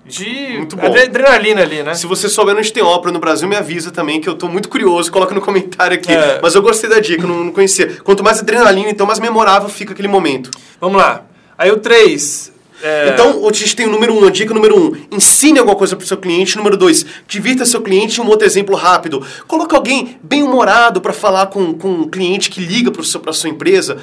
de 0.04 0.66
adrenalina 0.80 1.62
ali, 1.62 1.82
né? 1.82 1.94
Se 1.94 2.06
você 2.06 2.28
souber 2.28 2.56
onde 2.56 2.72
tem 2.72 2.82
ópera 2.82 3.12
no 3.12 3.20
Brasil, 3.20 3.46
me 3.48 3.54
avisa 3.54 3.92
também, 3.92 4.20
que 4.20 4.28
eu 4.28 4.34
tô 4.34 4.48
muito 4.48 4.68
curioso, 4.68 5.12
coloca 5.12 5.34
no 5.34 5.40
comentário 5.40 5.96
aqui. 5.96 6.12
É. 6.12 6.40
Mas 6.42 6.54
eu 6.54 6.62
gostei 6.62 6.90
da 6.90 6.98
dica, 6.98 7.26
não, 7.26 7.44
não 7.44 7.52
conhecia. 7.52 7.98
Quanto 8.02 8.22
mais 8.24 8.40
adrenalina, 8.40 8.90
então 8.90 9.06
mais 9.06 9.20
memorável 9.20 9.68
fica 9.68 9.92
aquele 9.92 10.08
momento. 10.08 10.50
Vamos 10.80 11.00
lá. 11.00 11.24
Aí 11.56 11.70
o 11.70 11.78
3, 11.78 12.52
é... 12.82 13.10
Então, 13.10 13.48
a 13.48 13.52
gente 13.52 13.76
tem 13.76 13.86
o 13.86 13.90
número 13.90 14.12
um, 14.12 14.26
a 14.26 14.30
dica 14.30 14.52
número 14.52 14.76
um, 14.76 14.92
ensine 15.10 15.58
alguma 15.58 15.76
coisa 15.76 15.94
para 15.94 16.04
o 16.04 16.06
seu 16.06 16.16
cliente. 16.16 16.56
Número 16.56 16.76
dois, 16.76 17.06
divirta 17.28 17.64
seu 17.64 17.80
cliente. 17.80 18.20
Um 18.20 18.26
outro 18.26 18.46
exemplo 18.46 18.74
rápido, 18.74 19.24
coloque 19.46 19.74
alguém 19.74 20.18
bem 20.22 20.42
humorado 20.42 21.00
para 21.00 21.12
falar 21.12 21.46
com, 21.46 21.72
com 21.74 21.88
um 21.88 22.08
cliente 22.08 22.50
que 22.50 22.60
liga 22.60 22.90
para 22.90 23.02
a 23.02 23.32
sua 23.32 23.48
empresa. 23.48 23.98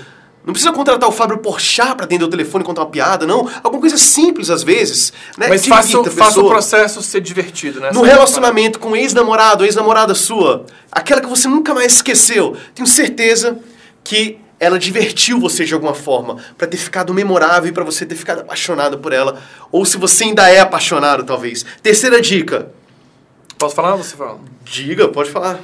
Não 0.46 0.54
precisa 0.54 0.72
contratar 0.72 1.08
o 1.08 1.12
Fábio 1.12 1.38
Porchat 1.40 1.96
para 1.96 2.06
atender 2.06 2.24
o 2.24 2.28
telefone 2.30 2.64
contar 2.64 2.82
uma 2.82 2.90
piada, 2.90 3.28
não. 3.28 3.48
Alguma 3.62 3.82
coisa 3.82 3.98
simples, 3.98 4.50
às 4.50 4.64
vezes. 4.64 5.12
Né? 5.38 5.48
Mas 5.50 5.68
faça, 5.68 6.04
faça 6.06 6.40
o 6.40 6.48
processo 6.48 7.04
ser 7.04 7.22
divertido, 7.22 7.80
né? 7.80 7.92
No 7.94 8.02
relacionamento 8.02 8.80
com 8.80 8.96
ex-namorado, 8.96 9.66
ex-namorada 9.66 10.16
sua, 10.16 10.66
aquela 10.92 11.22
que 11.22 11.28
você 11.28 11.48
nunca 11.48 11.74
mais 11.74 11.94
esqueceu, 11.94 12.56
tenho 12.74 12.88
certeza 12.88 13.60
que 14.04 14.40
ela 14.60 14.78
divertiu 14.78 15.40
você 15.40 15.64
de 15.64 15.74
alguma 15.74 15.94
forma, 15.94 16.38
para 16.58 16.68
ter 16.68 16.78
ficado 16.78 17.14
memorável 17.14 17.70
e 17.70 17.72
para 17.72 17.84
você 17.84 18.06
ter 18.06 18.16
ficado 18.16 18.42
apaixonado 18.42 18.98
por 19.00 19.14
ela, 19.14 19.42
ou 19.72 19.86
se 19.86 19.98
você 19.98 20.26
ainda 20.26 20.50
é 20.50 20.60
apaixonado, 20.60 21.24
talvez. 21.24 21.66
Terceira 21.82 22.22
dica. 22.22 22.72
Posso 23.58 23.76
falar 23.76 23.94
ou 23.94 24.04
você 24.04 24.16
fala? 24.16 24.40
Diga, 24.64 25.08
pode 25.08 25.30
falar. 25.30 25.60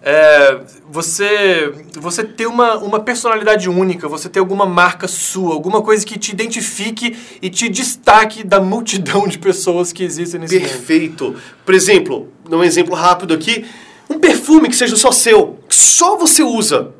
É, 0.00 0.60
você 0.88 1.74
você 1.96 2.22
ter 2.22 2.46
uma, 2.46 2.78
uma 2.78 3.00
personalidade 3.00 3.68
única, 3.68 4.06
você 4.06 4.28
ter 4.28 4.38
alguma 4.38 4.64
marca 4.64 5.08
sua, 5.08 5.52
alguma 5.52 5.82
coisa 5.82 6.06
que 6.06 6.16
te 6.18 6.30
identifique 6.30 7.16
e 7.42 7.50
te 7.50 7.68
destaque 7.68 8.44
da 8.44 8.60
multidão 8.60 9.26
de 9.26 9.38
pessoas 9.38 9.92
que 9.92 10.04
existem 10.04 10.40
nesse 10.40 10.60
Perfeito. 10.60 11.24
mundo. 11.24 11.32
Perfeito. 11.34 11.64
Por 11.64 11.74
exemplo, 11.74 12.28
um 12.48 12.62
exemplo 12.62 12.94
rápido 12.94 13.34
aqui, 13.34 13.66
um 14.08 14.20
perfume 14.20 14.68
que 14.68 14.76
seja 14.76 14.94
só 14.94 15.10
seu, 15.10 15.58
que 15.68 15.74
só 15.74 16.16
você 16.16 16.42
usa 16.42 16.94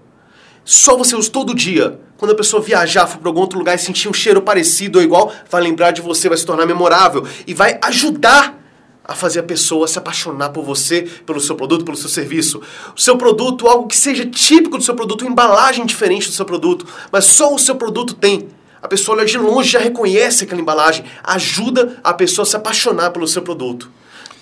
só 0.71 0.99
você 0.99 1.17
usa 1.17 1.31
todo 1.31 1.55
dia. 1.55 1.99
Quando 2.19 2.33
a 2.33 2.35
pessoa 2.35 2.63
viajar, 2.63 3.07
for 3.07 3.17
para 3.17 3.31
algum 3.31 3.41
outro 3.41 3.59
lugar 3.59 3.75
e 3.75 3.79
sentir 3.79 4.07
um 4.07 4.13
cheiro 4.13 4.43
parecido 4.43 4.99
ou 4.99 5.03
igual, 5.03 5.33
vai 5.49 5.63
lembrar 5.63 5.93
de 5.93 6.03
você, 6.03 6.29
vai 6.29 6.37
se 6.37 6.45
tornar 6.45 6.67
memorável 6.67 7.27
e 7.47 7.55
vai 7.55 7.79
ajudar 7.81 8.55
a 9.03 9.15
fazer 9.15 9.41
a 9.41 9.43
pessoa 9.43 9.89
se 9.89 9.99
apaixonar 9.99 10.51
por 10.51 10.63
você, 10.63 11.09
pelo 11.25 11.41
seu 11.41 11.57
produto, 11.57 11.87
pelo 11.87 11.97
seu 11.97 12.11
serviço. 12.11 12.61
O 12.95 13.01
seu 13.01 13.17
produto, 13.17 13.67
algo 13.67 13.89
que 13.89 13.97
seja 13.97 14.27
típico 14.27 14.77
do 14.77 14.85
seu 14.85 14.95
produto, 14.95 15.23
uma 15.23 15.31
embalagem 15.31 15.87
diferente 15.87 16.29
do 16.29 16.35
seu 16.35 16.45
produto, 16.45 16.87
mas 17.11 17.25
só 17.25 17.55
o 17.55 17.59
seu 17.59 17.75
produto 17.75 18.13
tem. 18.13 18.51
A 18.83 18.89
pessoa 18.89 19.17
olha 19.17 19.27
de 19.27 19.39
longe 19.39 19.71
já 19.71 19.79
reconhece 19.79 20.45
aquela 20.45 20.61
embalagem, 20.61 21.03
ajuda 21.25 21.99
a 22.05 22.13
pessoa 22.13 22.43
a 22.43 22.47
se 22.47 22.57
apaixonar 22.57 23.11
pelo 23.11 23.27
seu 23.27 23.41
produto. 23.41 23.91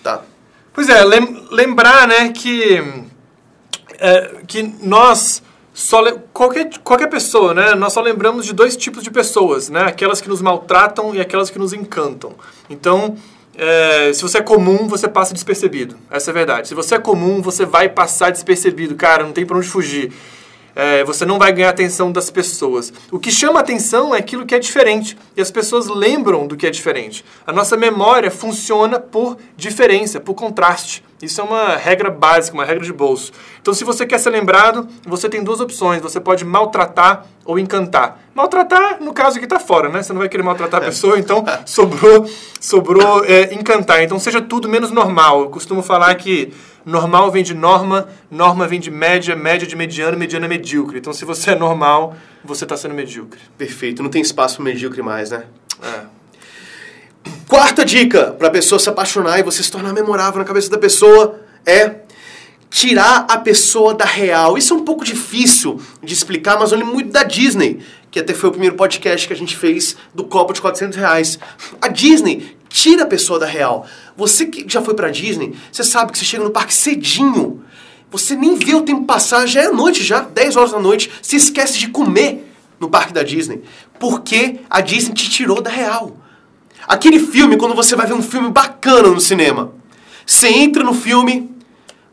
Tá? 0.02 0.25
Pois 0.73 0.88
é, 0.88 1.04
lembrar, 1.04 2.09
né, 2.09 2.30
que 2.30 2.83
é, 4.00 4.40
que 4.45 4.64
nós 4.83 5.40
só 5.76 6.02
qualquer, 6.33 6.71
qualquer 6.83 7.06
pessoa, 7.06 7.52
né? 7.52 7.75
Nós 7.75 7.92
só 7.92 8.00
lembramos 8.00 8.47
de 8.47 8.54
dois 8.54 8.78
tipos 8.78 9.02
de 9.02 9.11
pessoas, 9.11 9.68
né? 9.68 9.83
Aquelas 9.83 10.23
que 10.23 10.28
nos 10.28 10.40
maltratam 10.40 11.14
e 11.14 11.21
aquelas 11.21 11.50
que 11.50 11.59
nos 11.59 11.75
encantam. 11.75 12.33
Então, 12.71 13.14
é, 13.54 14.11
se 14.14 14.23
você 14.23 14.38
é 14.38 14.42
comum, 14.42 14.88
você 14.88 15.06
passa 15.06 15.35
despercebido. 15.35 15.95
Essa 16.11 16.30
é 16.30 16.33
a 16.33 16.35
verdade. 16.35 16.68
Se 16.68 16.75
você 16.75 16.95
é 16.95 16.99
comum, 16.99 17.42
você 17.42 17.66
vai 17.66 17.90
passar 17.90 18.33
despercebido. 18.33 18.95
Cara, 18.95 19.23
não 19.23 19.33
tem 19.33 19.45
para 19.45 19.59
onde 19.59 19.68
fugir. 19.68 20.14
É, 20.75 21.04
você 21.04 21.26
não 21.26 21.38
vai 21.38 21.52
ganhar 21.52 21.68
atenção 21.68 22.11
das 22.11 22.30
pessoas. 22.30 22.90
O 23.11 23.18
que 23.18 23.30
chama 23.30 23.61
atenção 23.61 24.14
é 24.14 24.18
aquilo 24.18 24.47
que 24.47 24.54
é 24.54 24.59
diferente. 24.59 25.14
E 25.37 25.42
as 25.42 25.50
pessoas 25.50 25.88
lembram 25.88 26.47
do 26.47 26.56
que 26.56 26.66
é 26.66 26.71
diferente. 26.71 27.23
A 27.47 27.52
nossa 27.52 27.76
memória 27.76 28.30
funciona 28.30 28.99
por 28.99 29.37
diferença, 29.59 30.21
por 30.21 30.33
contraste. 30.33 31.04
Isso 31.21 31.41
é 31.41 31.45
uma 31.45 31.77
regra 31.77 32.11
básica, 32.11 32.57
uma 32.57 32.65
regra 32.65 32.85
de 32.85 32.93
bolso. 32.93 33.33
Então, 33.61 33.73
se 33.73 33.85
você 33.85 34.05
quer 34.05 34.19
ser 34.19 34.31
lembrado, 34.31 34.87
você 35.07 35.29
tem 35.29 35.43
duas 35.43 35.61
opções. 35.61 36.03
Você 36.03 36.21
pode 36.21 36.45
maltratar 36.45 37.27
ou 37.45 37.59
encantar. 37.59 38.21
Maltratar, 38.35 39.03
no 39.03 39.15
caso 39.15 39.37
aqui, 39.37 39.47
está 39.47 39.59
fora, 39.59 39.89
né? 39.89 40.03
Você 40.03 40.13
não 40.13 40.21
vai 40.21 40.29
querer 40.29 40.43
maltratar 40.43 40.81
a 40.81 40.85
é. 40.85 40.87
pessoa, 40.87 41.19
então 41.19 41.43
sobrou, 41.65 42.29
sobrou 42.61 43.25
é, 43.25 43.55
encantar. 43.55 44.03
Então, 44.03 44.19
seja 44.19 44.43
tudo 44.43 44.69
menos 44.69 44.91
normal. 44.91 45.43
Eu 45.43 45.49
costumo 45.49 45.83
falar 45.83 46.15
que 46.17 46.53
normal 46.85 47.31
vem 47.31 47.43
de 47.43 47.55
norma, 47.55 48.09
norma 48.31 48.69
vem 48.69 48.79
de 48.79 48.91
média, 48.91 49.35
média 49.35 49.67
de 49.67 49.75
mediano, 49.75 50.19
mediano 50.19 50.45
é 50.45 50.49
medíocre. 50.49 50.99
Então, 50.99 51.15
se 51.15 51.25
você 51.25 51.53
é 51.53 51.55
normal, 51.55 52.15
você 52.45 52.65
está 52.65 52.77
sendo 52.77 52.95
medíocre. 52.95 53.41
Perfeito. 53.57 54.03
Não 54.03 54.11
tem 54.11 54.21
espaço 54.21 54.57
para 54.57 54.65
medíocre 54.65 55.01
mais, 55.01 55.31
né? 55.31 55.45
É. 55.83 56.16
Quarta 57.49 57.85
dica 57.85 58.33
para 58.33 58.49
a 58.49 58.50
pessoa 58.50 58.78
se 58.78 58.88
apaixonar 58.88 59.38
e 59.38 59.42
você 59.42 59.62
se 59.62 59.71
tornar 59.71 59.92
memorável 59.92 60.38
na 60.38 60.45
cabeça 60.45 60.68
da 60.68 60.78
pessoa 60.78 61.40
é 61.64 62.00
tirar 62.71 63.26
a 63.28 63.38
pessoa 63.38 63.95
da 63.95 64.04
real. 64.04 64.59
Isso 64.59 64.75
é 64.75 64.76
um 64.76 64.85
pouco 64.85 65.04
difícil 65.04 65.80
de 66.02 66.12
explicar, 66.12 66.59
mas 66.59 66.73
olha 66.73 66.85
muito 66.85 67.11
da 67.11 67.23
Disney, 67.23 67.80
que 68.11 68.21
até 68.21 68.35
foi 68.35 68.49
o 68.49 68.52
primeiro 68.52 68.76
podcast 68.76 69.26
que 69.26 69.33
a 69.33 69.37
gente 69.37 69.56
fez 69.56 69.97
do 70.14 70.25
copo 70.25 70.52
de 70.52 70.61
400 70.61 70.97
reais. 70.97 71.38
A 71.80 71.88
Disney 71.88 72.56
tira 72.68 73.04
a 73.04 73.06
pessoa 73.06 73.38
da 73.38 73.47
real. 73.47 73.87
Você 74.16 74.47
que 74.47 74.64
já 74.68 74.83
foi 74.83 74.95
pra 74.95 75.09
Disney, 75.09 75.54
você 75.71 75.85
sabe 75.85 76.12
que 76.12 76.18
você 76.18 76.25
chega 76.25 76.45
no 76.45 76.50
parque 76.50 76.75
cedinho. 76.75 77.62
Você 78.11 78.35
nem 78.35 78.56
vê 78.56 78.75
o 78.75 78.83
tempo 78.83 79.04
passar, 79.04 79.47
já 79.47 79.62
é 79.62 79.68
noite 79.71 80.02
já, 80.02 80.21
10 80.21 80.56
horas 80.56 80.73
da 80.73 80.78
noite. 80.78 81.11
Você 81.21 81.37
esquece 81.37 81.78
de 81.78 81.88
comer 81.88 82.52
no 82.78 82.88
parque 82.88 83.12
da 83.12 83.23
Disney. 83.23 83.62
Porque 83.99 84.61
a 84.68 84.80
Disney 84.80 85.14
te 85.14 85.30
tirou 85.30 85.61
da 85.61 85.71
real. 85.71 86.16
Aquele 86.87 87.19
filme, 87.19 87.57
quando 87.57 87.75
você 87.75 87.97
vai 87.97 88.07
ver 88.07 88.14
um 88.14 88.23
filme 88.23 88.50
bacana 88.50 89.09
no 89.09 89.21
cinema, 89.21 89.73
você 90.25 90.49
entra 90.49 90.83
no 90.83 90.95
filme, 90.95 91.50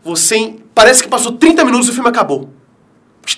você 0.03 0.55
parece 0.73 1.03
que 1.03 1.09
passou 1.09 1.33
30 1.33 1.63
minutos 1.63 1.87
e 1.87 1.91
o 1.91 1.93
filme 1.93 2.09
acabou. 2.09 2.49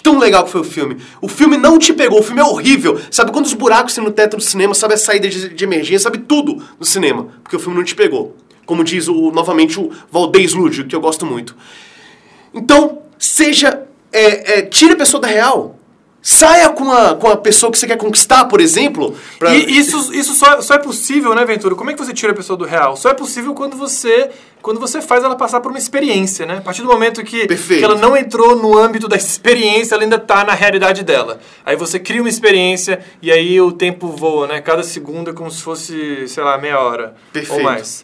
Tão 0.02 0.18
legal 0.18 0.44
que 0.44 0.52
foi 0.52 0.62
o 0.62 0.64
filme. 0.64 0.98
O 1.22 1.28
filme 1.28 1.58
não 1.58 1.78
te 1.78 1.94
pegou, 1.94 2.20
o 2.20 2.24
filme 2.24 2.42
é 2.42 2.44
horrível. 2.44 3.00
Sabe 3.12 3.32
quantos 3.32 3.54
buracos 3.54 3.94
tem 3.94 4.04
no 4.04 4.12
teto 4.12 4.38
do 4.38 4.44
cinema, 4.44 4.74
sabe 4.74 4.96
a 4.96 4.98
saída 4.98 5.28
de, 5.28 5.50
de 5.50 5.64
emergência, 5.64 6.00
sabe 6.00 6.20
tudo 6.20 6.64
no 6.80 6.86
cinema, 6.86 7.28
porque 7.44 7.56
o 7.56 7.60
filme 7.60 7.78
não 7.78 7.84
te 7.84 7.94
pegou. 7.94 8.36
Como 8.66 8.84
diz 8.84 9.08
o, 9.08 9.32
novamente 9.32 9.80
o 9.80 9.92
Valdez 10.12 10.54
Lúdio, 10.54 10.88
que 10.88 10.96
eu 10.96 11.02
gosto 11.02 11.26
muito. 11.26 11.56
Então, 12.54 13.04
seja. 13.20 13.84
É, 14.12 14.60
é, 14.60 14.62
tire 14.62 14.94
a 14.94 14.96
pessoa 14.96 15.20
da 15.20 15.28
real. 15.28 15.75
Saia 16.28 16.70
com 16.70 16.92
a, 16.92 17.14
com 17.14 17.28
a 17.28 17.38
pessoa 17.38 17.72
que 17.72 17.78
você 17.78 17.86
quer 17.86 17.98
conquistar, 17.98 18.46
por 18.46 18.60
exemplo. 18.60 19.16
Pra... 19.38 19.54
E 19.54 19.78
isso, 19.78 20.12
isso 20.12 20.34
só, 20.34 20.60
só 20.60 20.74
é 20.74 20.80
possível, 20.80 21.36
né, 21.36 21.46
Ventura? 21.46 21.76
Como 21.76 21.92
é 21.92 21.94
que 21.94 22.04
você 22.04 22.16
tira 22.16 22.32
a 22.32 22.36
pessoa 22.36 22.58
do 22.58 22.66
real? 22.66 22.98
Só 22.98 23.12
é 23.12 23.14
possível 23.14 23.54
quando 23.54 23.78
você, 23.78 24.32
quando 24.60 24.80
você 24.80 25.04
faz 25.04 25.24
ela 25.24 25.36
passar 25.36 25.62
por 25.62 25.70
uma 25.70 25.78
experiência, 25.78 26.48
né? 26.48 26.58
A 26.58 26.62
partir 26.62 26.82
do 26.82 26.88
momento 26.88 27.24
que, 27.24 27.46
que 27.46 27.84
ela 27.84 27.94
não 27.94 28.18
entrou 28.18 28.56
no 28.56 28.76
âmbito 28.76 29.08
da 29.08 29.16
experiência, 29.16 29.94
ela 29.94 30.04
ainda 30.04 30.16
está 30.16 30.44
na 30.44 30.54
realidade 30.54 31.04
dela. 31.04 31.40
Aí 31.64 31.76
você 31.76 32.00
cria 32.00 32.22
uma 32.22 32.30
experiência 32.30 33.06
e 33.22 33.32
aí 33.32 33.62
o 33.62 33.72
tempo 33.72 34.08
voa, 34.08 34.48
né? 34.48 34.62
Cada 34.62 34.82
segundo 34.82 35.30
é 35.30 35.34
como 35.34 35.52
se 35.52 35.62
fosse, 35.62 36.28
sei 36.28 36.44
lá, 36.44 36.58
meia 36.58 36.80
hora 36.80 37.14
Perfeito. 37.32 37.60
ou 37.60 37.64
mais. 37.64 38.04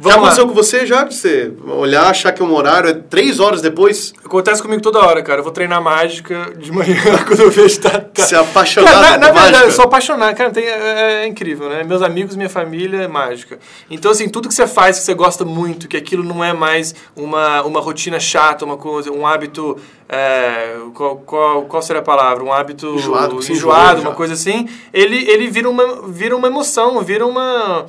Já 0.00 0.08
lá. 0.10 0.14
aconteceu 0.16 0.46
com 0.48 0.54
você 0.54 0.86
já? 0.86 1.04
De 1.04 1.14
você 1.14 1.52
olhar, 1.66 2.06
achar 2.08 2.32
que 2.32 2.42
um 2.42 2.52
horário 2.54 2.90
é 2.90 2.94
três 2.94 3.38
horas 3.40 3.60
depois? 3.62 4.12
Acontece 4.24 4.60
comigo 4.62 4.82
toda 4.82 4.98
hora, 4.98 5.22
cara. 5.22 5.40
Eu 5.40 5.44
vou 5.44 5.52
treinar 5.52 5.80
mágica 5.82 6.52
de 6.56 6.72
manhã 6.72 6.96
quando 7.26 7.40
eu 7.40 7.50
vejo 7.50 7.80
tá. 7.80 7.90
tá. 8.00 8.22
Você 8.24 8.34
é 8.34 8.38
apaixonado 8.38 8.92
Cara, 8.92 9.10
na, 9.10 9.18
na 9.18 9.26
verdade, 9.26 9.50
mágica? 9.52 9.66
eu 9.66 9.70
sou 9.72 9.84
apaixonado. 9.84 10.34
Cara, 10.36 10.50
tem, 10.50 10.64
é, 10.64 11.22
é 11.22 11.26
incrível, 11.26 11.68
né? 11.68 11.84
Meus 11.84 12.02
amigos, 12.02 12.34
minha 12.36 12.50
família 12.50 13.02
é 13.02 13.08
mágica. 13.08 13.58
Então, 13.90 14.10
assim, 14.10 14.28
tudo 14.28 14.48
que 14.48 14.54
você 14.54 14.66
faz 14.66 14.98
que 14.98 15.04
você 15.04 15.14
gosta 15.14 15.44
muito, 15.44 15.86
que 15.88 15.96
aquilo 15.96 16.24
não 16.24 16.42
é 16.42 16.52
mais 16.52 16.94
uma, 17.16 17.62
uma 17.62 17.80
rotina 17.80 18.18
chata, 18.18 18.64
uma 18.64 18.76
coisa, 18.76 19.10
um 19.12 19.26
hábito. 19.26 19.76
é, 20.08 20.76
qual, 20.94 21.16
qual, 21.18 21.62
qual 21.62 21.82
seria 21.82 22.00
a 22.00 22.04
palavra? 22.04 22.42
Um 22.44 22.52
hábito 22.52 22.94
Enjoado, 22.94 23.42
se 23.42 23.52
enjoado, 23.52 23.82
enjoou 23.92 24.00
uma 24.02 24.10
já. 24.10 24.16
coisa 24.16 24.34
assim. 24.34 24.68
Ele, 24.92 25.28
ele 25.30 25.48
vira, 25.48 25.68
uma, 25.68 26.02
vira 26.08 26.36
uma 26.36 26.46
emoção, 26.48 27.00
vira 27.02 27.26
uma, 27.26 27.86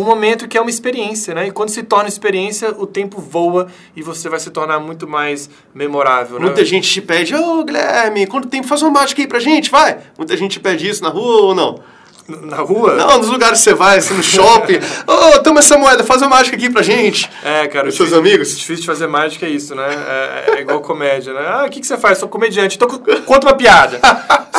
um 0.00 0.04
momento 0.04 0.48
que 0.48 0.58
é 0.58 0.60
uma 0.60 0.70
experiência, 0.70 1.34
né? 1.34 1.48
E 1.48 1.50
quando 1.50 1.70
se 1.70 1.82
torna 1.82 2.08
experiência, 2.08 2.70
o 2.78 2.86
tempo 2.86 3.20
voa 3.20 3.68
e 3.94 4.02
você 4.02 4.28
vai 4.28 4.38
se 4.38 4.50
tornar 4.50 4.78
muito 4.78 5.06
mais 5.06 5.48
memorável, 5.74 6.38
né? 6.38 6.46
Muita 6.46 6.64
gente 6.64 6.90
te 6.90 7.00
pede, 7.00 7.34
ô 7.34 7.64
Guilherme, 7.64 8.26
quanto 8.26 8.48
tempo 8.48 8.66
faz 8.66 8.82
uma 8.82 8.90
mágica 8.90 9.22
aí 9.22 9.26
pra 9.26 9.38
gente, 9.38 9.70
vai? 9.70 9.98
Muita 10.16 10.36
gente 10.36 10.52
te 10.52 10.60
pede 10.60 10.88
isso 10.88 11.02
na 11.02 11.08
rua 11.08 11.42
ou 11.42 11.54
não? 11.54 11.80
Na 12.28 12.56
rua? 12.56 12.94
Não, 12.94 13.18
nos 13.18 13.28
lugares 13.28 13.58
que 13.58 13.64
você 13.64 13.74
vai, 13.74 13.98
assim, 13.98 14.14
no 14.14 14.22
shopping. 14.22 14.78
Ô, 15.06 15.38
toma 15.42 15.60
essa 15.60 15.78
moeda, 15.78 16.02
faz 16.02 16.22
uma 16.22 16.30
mágica 16.30 16.56
aqui 16.56 16.68
pra 16.68 16.82
gente. 16.82 17.30
É, 17.44 17.66
cara. 17.68 17.88
Os 17.88 17.94
seus 17.94 18.08
difícil- 18.08 18.18
amigos? 18.18 18.48
Difícil 18.58 18.80
de 18.80 18.86
fazer 18.86 19.06
mágica 19.06 19.46
é 19.46 19.48
isso, 19.50 19.74
né? 19.74 19.86
É, 19.86 20.50
é 20.56 20.60
igual 20.60 20.80
comédia, 20.80 21.32
né? 21.32 21.40
Ah, 21.46 21.64
o 21.66 21.70
que, 21.70 21.80
que 21.80 21.86
você 21.86 21.96
faz? 21.96 22.18
Sou 22.18 22.28
comediante. 22.28 22.76
Então 22.76 22.88
conta 23.24 23.46
uma 23.46 23.54
piada. 23.54 24.00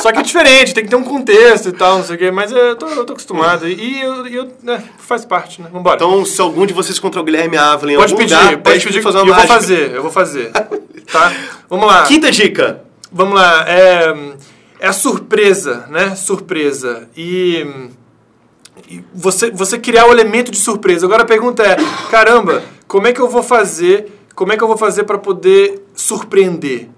Só 0.02 0.12
que 0.12 0.20
é 0.20 0.22
diferente, 0.22 0.74
tem 0.74 0.84
que 0.84 0.90
ter 0.90 0.96
um 0.96 1.04
contexto 1.04 1.70
e 1.70 1.72
tal, 1.74 1.98
não 1.98 2.06
sei 2.06 2.16
o 2.16 2.20
quê. 2.20 2.32
Mas 2.32 2.52
eu 2.52 2.76
tô, 2.78 2.88
eu 2.88 3.04
tô 3.06 3.14
acostumado. 3.14 3.68
E 3.68 4.02
eu, 4.02 4.26
eu 4.28 4.52
né, 4.64 4.82
faz 5.00 5.26
parte, 5.26 5.62
né? 5.62 5.68
Vambora. 5.72 5.96
Então, 5.96 6.24
se 6.24 6.40
algum 6.40 6.66
de 6.66 6.74
vocês 6.74 6.98
encontrar 6.98 7.22
o 7.22 7.24
Guilherme 7.26 7.58
Ávila 7.58 7.92
em 7.94 7.96
pode 7.98 8.14
algum 8.14 8.24
pedir, 8.24 8.36
lugar, 8.38 8.58
pode 8.58 8.84
pedir. 8.86 9.02
fazer 9.02 9.18
uma 9.18 9.26
e 9.26 9.30
eu 9.30 9.34
vou 9.34 9.44
mágica. 9.44 9.54
fazer, 9.54 9.92
eu 9.96 10.02
vou 10.02 10.12
fazer. 10.12 10.52
Tá? 11.12 11.34
Vamos 11.70 11.88
lá. 11.88 12.04
Quinta 12.04 12.32
dica. 12.32 12.82
Vamos 13.12 13.36
lá. 13.36 13.66
É, 13.68 14.14
é 14.80 14.88
a 14.88 14.94
surpresa, 14.94 15.88
né? 15.90 16.16
Surpresa. 16.16 17.10
E, 17.16 17.66
e 18.90 19.04
você, 19.14 19.52
você 19.52 19.78
criar 19.80 20.08
o 20.08 20.12
elemento 20.12 20.52
de 20.52 20.58
surpresa. 20.58 21.06
Agora 21.06 21.24
a 21.24 21.26
pergunta 21.26 21.64
é, 21.64 21.78
caramba, 22.10 22.64
como 22.88 23.08
é 23.08 23.14
que 23.14 23.22
eu 23.22 23.28
vou 23.28 23.44
fazer? 23.44 24.12
Como 24.36 24.54
é 24.54 24.58
que 24.58 24.64
eu 24.64 24.68
vou 24.68 24.78
fazer 24.78 25.04
para 25.04 25.18
poder 25.18 25.84
surpreender? 25.96 26.90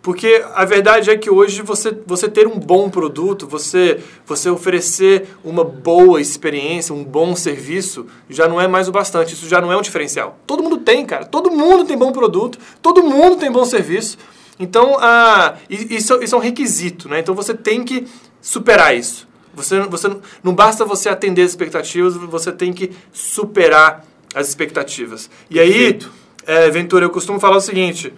Porque 0.00 0.42
a 0.54 0.64
verdade 0.64 1.10
é 1.10 1.18
que 1.18 1.28
hoje 1.28 1.60
você, 1.60 1.94
você 2.06 2.28
ter 2.28 2.46
um 2.46 2.58
bom 2.58 2.88
produto, 2.88 3.46
você, 3.46 4.00
você 4.24 4.48
oferecer 4.48 5.28
uma 5.44 5.62
boa 5.62 6.20
experiência, 6.20 6.94
um 6.94 7.04
bom 7.04 7.36
serviço, 7.36 8.06
já 8.30 8.48
não 8.48 8.60
é 8.60 8.66
mais 8.66 8.88
o 8.88 8.92
bastante. 8.92 9.34
Isso 9.34 9.46
já 9.46 9.60
não 9.60 9.70
é 9.70 9.76
um 9.76 9.82
diferencial. 9.82 10.38
Todo 10.46 10.62
mundo 10.62 10.78
tem, 10.78 11.04
cara. 11.04 11.26
Todo 11.26 11.50
mundo 11.50 11.84
tem 11.84 11.98
bom 11.98 12.10
produto, 12.10 12.58
todo 12.80 13.02
mundo 13.02 13.36
tem 13.36 13.50
bom 13.50 13.66
serviço. 13.66 14.16
Então, 14.58 14.96
ah, 15.00 15.56
isso, 15.68 16.22
isso 16.22 16.34
é 16.34 16.38
um 16.38 16.40
requisito, 16.40 17.08
né? 17.08 17.20
Então 17.20 17.34
você 17.34 17.54
tem 17.54 17.84
que 17.84 18.06
superar 18.40 18.96
isso. 18.96 19.28
Você, 19.54 19.80
você 19.82 20.08
não- 20.42 20.54
basta 20.54 20.84
você 20.84 21.08
atender 21.08 21.42
as 21.42 21.50
expectativas, 21.50 22.14
você 22.16 22.52
tem 22.52 22.72
que 22.72 22.90
superar 23.12 24.04
as 24.34 24.48
expectativas. 24.48 25.30
E 25.50 25.58
aí, 25.58 25.98
é, 26.46 26.70
Ventura, 26.70 27.04
eu 27.04 27.10
costumo 27.10 27.40
falar 27.40 27.56
o 27.56 27.60
seguinte, 27.60 28.12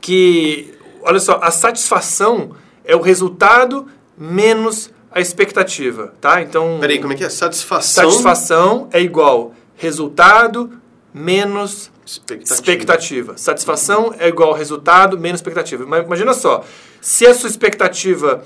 que, 0.00 0.72
olha 1.02 1.20
só, 1.20 1.38
a 1.42 1.50
satisfação 1.50 2.52
é 2.84 2.94
o 2.96 3.00
resultado 3.00 3.86
menos 4.16 4.90
a 5.12 5.20
expectativa, 5.20 6.14
tá? 6.20 6.40
Então, 6.40 6.78
Peraí, 6.80 7.00
como 7.00 7.12
é 7.12 7.16
que 7.16 7.24
é? 7.24 7.28
Satisfação. 7.28 8.04
satisfação 8.10 8.88
é 8.92 9.00
igual 9.00 9.52
resultado 9.76 10.70
menos 11.12 11.90
Expectativa. 12.10 12.54
expectativa. 12.54 13.36
Satisfação 13.36 14.14
é 14.18 14.26
igual 14.26 14.52
resultado 14.52 15.18
menos 15.18 15.40
expectativa. 15.40 15.86
Mas 15.86 16.04
imagina 16.04 16.34
só, 16.34 16.64
se 17.00 17.24
a 17.26 17.32
sua 17.32 17.48
expectativa 17.48 18.44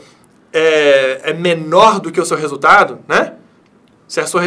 é, 0.52 1.30
é 1.30 1.32
menor 1.32 1.98
do 1.98 2.12
que 2.12 2.20
o 2.20 2.26
seu 2.26 2.36
resultado, 2.36 2.98
né? 3.08 3.34
Se 4.06 4.20
a 4.20 4.26
sua 4.26 4.42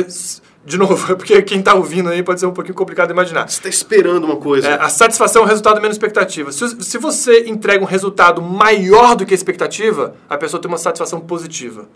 de 0.64 0.78
novo, 0.78 1.14
é 1.14 1.16
porque 1.18 1.42
quem 1.42 1.60
está 1.60 1.74
ouvindo 1.74 2.10
aí 2.10 2.22
pode 2.22 2.40
ser 2.40 2.46
um 2.46 2.52
pouquinho 2.52 2.76
complicado 2.76 3.08
de 3.08 3.14
imaginar. 3.14 3.50
Você 3.50 3.58
está 3.58 3.70
esperando 3.70 4.26
uma 4.26 4.36
coisa. 4.36 4.68
É, 4.68 4.74
a 4.74 4.90
satisfação 4.90 5.42
é 5.42 5.46
o 5.46 5.48
resultado 5.48 5.82
menos 5.82 5.96
expectativa. 5.96 6.52
Se, 6.52 6.84
se 6.84 6.98
você 6.98 7.48
entrega 7.48 7.82
um 7.82 7.88
resultado 7.88 8.42
maior 8.42 9.16
do 9.16 9.26
que 9.26 9.34
a 9.34 9.36
expectativa, 9.36 10.16
a 10.30 10.38
pessoa 10.38 10.62
tem 10.62 10.70
uma 10.70 10.78
satisfação 10.78 11.22
positiva. 11.22 11.88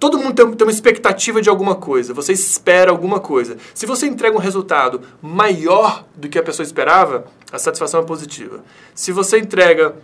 Todo 0.00 0.18
mundo 0.18 0.34
tem, 0.34 0.50
tem 0.52 0.66
uma 0.66 0.72
expectativa 0.72 1.42
de 1.42 1.50
alguma 1.50 1.74
coisa. 1.74 2.14
Você 2.14 2.32
espera 2.32 2.90
alguma 2.90 3.20
coisa. 3.20 3.58
Se 3.74 3.84
você 3.84 4.06
entrega 4.06 4.34
um 4.34 4.40
resultado 4.40 5.02
maior 5.20 6.06
do 6.16 6.26
que 6.26 6.38
a 6.38 6.42
pessoa 6.42 6.64
esperava, 6.64 7.26
a 7.52 7.58
satisfação 7.58 8.00
é 8.00 8.04
positiva. 8.04 8.64
Se 8.94 9.12
você 9.12 9.38
entrega 9.38 9.94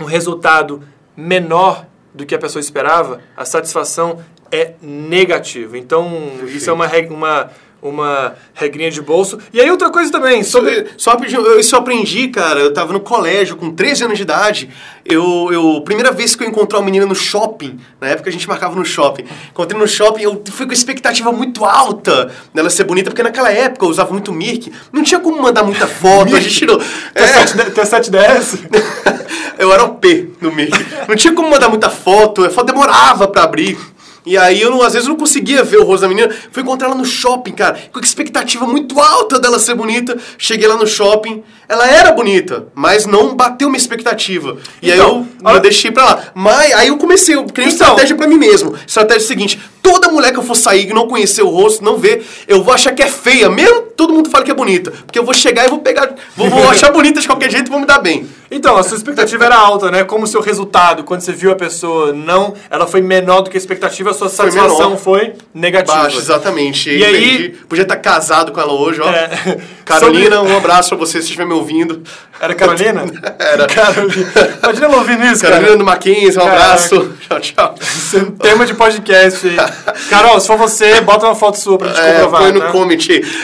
um 0.00 0.06
resultado 0.06 0.82
menor 1.14 1.86
do 2.14 2.24
que 2.24 2.34
a 2.34 2.38
pessoa 2.38 2.60
esperava, 2.60 3.20
a 3.36 3.44
satisfação 3.44 4.24
é 4.50 4.72
negativa. 4.80 5.76
Então, 5.76 6.10
isso 6.46 6.70
é 6.70 6.72
uma, 6.72 6.88
uma, 7.10 7.50
uma 7.82 8.34
regrinha 8.54 8.90
de 8.90 9.00
bolso. 9.00 9.38
E 9.52 9.60
aí, 9.60 9.70
outra 9.70 9.90
coisa 9.90 10.10
também, 10.10 10.42
sobre. 10.42 10.86
Só 10.96 11.16
eu- 11.30 11.60
isso 11.60 11.74
eu 11.74 11.78
aprendi, 11.78 12.28
cara. 12.28 12.58
Eu 12.60 12.72
tava 12.72 12.92
no 12.92 13.00
colégio 13.00 13.56
com 13.56 13.70
13 13.70 14.04
anos 14.04 14.16
de 14.16 14.22
idade. 14.22 14.68
Eu, 15.04 15.48
eu 15.52 15.80
primeira 15.84 16.10
vez 16.10 16.34
que 16.34 16.42
eu 16.42 16.48
encontrei 16.48 16.78
uma 16.80 16.84
menina 16.84 17.06
no 17.06 17.14
shopping, 17.14 17.78
na 18.00 18.08
época 18.08 18.28
a 18.28 18.32
gente 18.32 18.48
marcava 18.48 18.74
no 18.74 18.84
shopping. 18.84 19.24
Encontrei 19.50 19.80
no 19.80 19.86
shopping, 19.86 20.22
eu 20.22 20.42
fui 20.50 20.66
com 20.66 20.72
expectativa 20.72 21.30
muito 21.30 21.64
alta 21.64 22.32
dela 22.52 22.68
ser 22.70 22.84
bonita, 22.84 23.10
porque 23.10 23.22
naquela 23.22 23.52
época 23.52 23.84
eu 23.86 23.90
usava 23.90 24.10
muito 24.12 24.32
Mirk. 24.32 24.72
Não 24.92 25.02
tinha 25.04 25.20
como 25.20 25.40
mandar 25.40 25.62
muita 25.62 25.86
foto, 25.86 26.34
a 26.34 26.40
gente 26.40 26.66
não. 26.66 26.80
É, 27.14 27.22
Tem 27.70 27.84
710? 27.84 28.58
eu 29.58 29.72
era 29.72 29.84
o 29.84 29.94
P 29.94 30.30
no 30.40 30.50
Mirk. 30.52 30.76
Não 31.08 31.14
tinha 31.14 31.32
como 31.32 31.50
mandar 31.50 31.68
muita 31.68 31.88
foto, 31.90 32.44
a 32.44 32.50
foto 32.50 32.66
demorava 32.72 33.28
pra 33.28 33.42
abrir. 33.44 33.78
E 34.26 34.36
aí 34.36 34.60
eu 34.60 34.72
não, 34.72 34.82
às 34.82 34.92
vezes 34.92 35.08
não 35.08 35.14
conseguia 35.14 35.62
ver 35.62 35.76
o 35.76 35.84
rosto 35.84 36.02
da 36.02 36.08
menina. 36.08 36.34
Fui 36.50 36.60
encontrar 36.60 36.88
ela 36.88 36.96
no 36.96 37.04
shopping, 37.04 37.52
cara, 37.52 37.78
com 37.92 38.00
expectativa 38.00 38.66
muito 38.66 39.00
alta 39.00 39.38
dela 39.38 39.60
ser 39.60 39.76
bonita. 39.76 40.18
Cheguei 40.36 40.66
lá 40.66 40.76
no 40.76 40.86
shopping, 40.86 41.44
ela 41.68 41.88
era 41.88 42.12
bonita, 42.12 42.66
mas 42.74 43.06
não 43.06 43.34
bateu 43.34 43.68
minha 43.68 43.78
expectativa. 43.78 44.56
E 44.82 44.90
aí 44.92 44.98
Então, 44.98 45.26
eu, 45.40 45.46
olha- 45.46 45.56
eu 45.56 45.60
deixei 45.60 45.90
pra 45.90 46.04
lá. 46.04 46.24
Mas 46.34 46.72
aí 46.74 46.88
eu 46.88 46.96
comecei, 46.98 47.34
eu 47.34 47.44
criei 47.44 47.68
uma 47.68 47.74
Então- 47.74 47.86
estratégia 47.88 48.16
pra 48.16 48.26
mim 48.26 48.38
mesmo. 48.38 48.74
Estratégia 48.86 49.26
seguinte: 49.26 49.58
toda 49.82 50.08
mulher 50.08 50.32
que 50.32 50.38
eu 50.38 50.42
for 50.42 50.54
sair 50.56 50.88
e 50.90 50.92
não 50.94 51.06
conhecer 51.08 51.42
o 51.42 51.48
rosto, 51.48 51.82
não 51.84 51.96
ver, 51.96 52.26
eu 52.46 52.62
vou 52.62 52.72
achar 52.74 52.92
que 52.94 53.02
é 53.02 53.06
feia, 53.08 53.48
mesmo 53.48 53.82
todo 53.96 54.12
mundo 54.12 54.28
fala 54.30 54.44
que 54.44 54.50
é 54.50 54.54
bonita. 54.54 54.90
Porque 54.90 55.18
eu 55.18 55.24
vou 55.24 55.32
chegar 55.34 55.64
e 55.64 55.68
vou 55.68 55.78
pegar, 55.78 56.14
vou, 56.36 56.50
vou 56.50 56.68
achar 56.70 56.92
bonita 56.92 57.20
de 57.20 57.26
qualquer 57.26 57.50
jeito 57.50 57.68
e 57.68 57.70
vou 57.70 57.80
me 57.80 57.86
dar 57.86 57.98
bem. 57.98 58.28
Então, 58.50 58.76
a 58.76 58.82
sua 58.84 58.96
expectativa 58.96 59.44
era 59.44 59.56
alta, 59.56 59.90
né? 59.90 60.04
Como 60.04 60.22
o 60.24 60.26
seu 60.26 60.40
resultado, 60.40 61.02
quando 61.02 61.20
você 61.20 61.32
viu 61.32 61.50
a 61.50 61.56
pessoa, 61.56 62.12
não, 62.12 62.54
ela 62.70 62.86
foi 62.86 63.00
menor 63.00 63.40
do 63.40 63.50
que 63.50 63.56
a 63.56 63.58
expectativa, 63.60 64.10
a 64.10 64.14
sua 64.14 64.28
Foi 64.28 64.36
satisfação 64.50 64.90
menor. 64.90 64.96
foi 64.98 65.32
negativa. 65.52 65.96
Baixo, 65.98 66.18
exatamente. 66.18 66.90
E 66.90 67.04
aí- 67.04 67.34
entendi. 67.34 67.48
Podia 67.68 67.82
estar 67.82 67.96
casado 67.96 68.52
com 68.52 68.60
ela 68.60 68.72
hoje, 68.72 69.00
ó. 69.00 69.08
É. 69.10 69.58
Carolina, 69.84 70.36
Sobre- 70.36 70.52
um 70.52 70.56
abraço 70.56 70.90
pra 70.90 70.98
você 70.98 71.18
se 71.18 71.24
estiver 71.24 71.44
me 71.46 71.54
ouvindo. 71.56 72.02
Era 72.40 72.54
Carolina? 72.54 73.04
Era. 73.38 73.66
Carolina. 73.66 74.32
Imagina 74.62 74.86
ela 74.86 74.96
ouvindo 74.96 75.24
isso, 75.24 75.40
Carolina 75.42 75.66
cara. 75.68 75.78
do 75.78 75.84
Mackenzie, 75.84 76.38
um 76.38 76.42
Caraca. 76.44 76.56
abraço. 76.64 77.12
Tchau, 77.28 77.40
tchau. 77.40 77.74
É 78.14 78.18
um 78.22 78.30
tema 78.32 78.66
de 78.66 78.74
podcast 78.74 79.46
aí. 79.46 79.56
Carol, 80.10 80.38
se 80.38 80.46
for 80.46 80.56
você, 80.58 81.00
bota 81.00 81.26
uma 81.26 81.34
foto 81.34 81.58
sua 81.58 81.78
pra 81.78 81.88
gente 81.88 82.00
É, 82.00 82.12
comprovar. 82.14 82.42
põe 82.42 82.52
no 82.52 82.60
tá? 82.60 82.72
comment. 82.72 82.98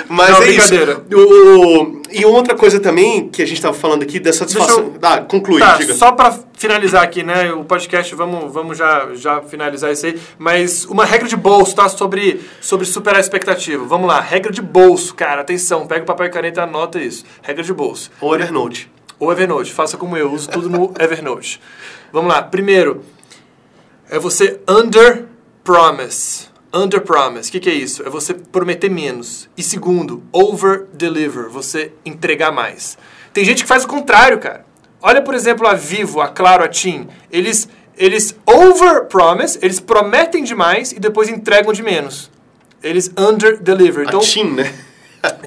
Mas 0.08 0.30
Não, 0.30 0.36
é 0.36 0.40
brincadeira. 0.46 1.00
isso. 1.10 1.18
O, 1.20 2.01
e 2.12 2.24
outra 2.24 2.54
coisa 2.54 2.78
também 2.80 3.28
que 3.28 3.42
a 3.42 3.46
gente 3.46 3.60
tava 3.60 3.74
falando 3.74 4.02
aqui 4.02 4.18
dessa 4.20 4.44
Deixa 4.44 4.60
satisfação. 4.60 4.92
eu- 4.94 4.98
Ah, 5.02 5.20
conclui, 5.20 5.58
Tá, 5.60 5.76
diga. 5.76 5.94
só 5.94 6.12
pra 6.12 6.36
finalizar 6.54 7.02
aqui, 7.02 7.22
né? 7.22 7.52
O 7.52 7.64
podcast, 7.64 8.14
vamos, 8.14 8.52
vamos 8.52 8.78
já, 8.78 9.08
já 9.14 9.40
finalizar 9.42 9.92
isso 9.92 10.06
aí. 10.06 10.18
Mas 10.38 10.84
uma 10.84 11.04
regra 11.04 11.28
de 11.28 11.36
bolso, 11.36 11.74
tá? 11.74 11.88
Sobre, 11.88 12.40
sobre 12.60 12.86
superar 12.86 13.18
a 13.18 13.20
expectativa. 13.20 13.84
Vamos 13.84 14.06
lá, 14.08 14.20
regra 14.20 14.52
de 14.52 14.62
bolso, 14.62 15.14
cara. 15.14 15.40
Atenção, 15.40 15.86
pega 15.86 16.02
o 16.02 16.06
papel 16.06 16.26
e 16.26 16.30
caneta 16.30 16.60
e 16.60 16.62
anota 16.64 16.98
isso. 17.00 17.24
Regra 17.42 17.62
de 17.62 17.72
bolso. 17.72 18.10
Ou 18.20 18.34
Evernote. 18.34 18.90
Ou 19.18 19.30
Evernote, 19.30 19.72
faça 19.72 19.96
como 19.96 20.16
eu, 20.16 20.32
uso 20.32 20.48
tudo 20.50 20.68
no 20.68 20.92
Evernote. 20.98 21.60
Vamos 22.12 22.32
lá, 22.32 22.42
primeiro, 22.42 23.02
é 24.10 24.18
você 24.18 24.60
under 24.68 25.24
promise. 25.64 26.51
Under 26.74 27.00
promise, 27.02 27.48
o 27.48 27.52
que, 27.52 27.60
que 27.60 27.68
é 27.70 27.74
isso? 27.74 28.02
É 28.02 28.08
você 28.08 28.32
prometer 28.32 28.90
menos. 28.90 29.48
E 29.56 29.62
segundo, 29.62 30.22
over 30.32 30.86
deliver, 30.94 31.48
você 31.48 31.92
entregar 32.04 32.50
mais. 32.50 32.96
Tem 33.32 33.44
gente 33.44 33.62
que 33.62 33.68
faz 33.68 33.84
o 33.84 33.88
contrário, 33.88 34.38
cara. 34.38 34.64
Olha, 35.00 35.20
por 35.20 35.34
exemplo, 35.34 35.66
a 35.66 35.74
Vivo, 35.74 36.20
a 36.20 36.28
Claro, 36.28 36.64
a 36.64 36.68
TIM. 36.68 37.08
Eles, 37.30 37.68
eles 37.96 38.34
over 38.46 39.04
promise, 39.06 39.58
eles 39.60 39.80
prometem 39.80 40.42
demais 40.44 40.92
e 40.92 40.98
depois 41.00 41.28
entregam 41.28 41.72
de 41.72 41.82
menos. 41.82 42.30
Eles 42.82 43.10
under 43.18 43.58
deliver. 43.60 44.06
Então, 44.06 44.20
a 44.20 44.22
TIM, 44.22 44.52
né? 44.54 44.72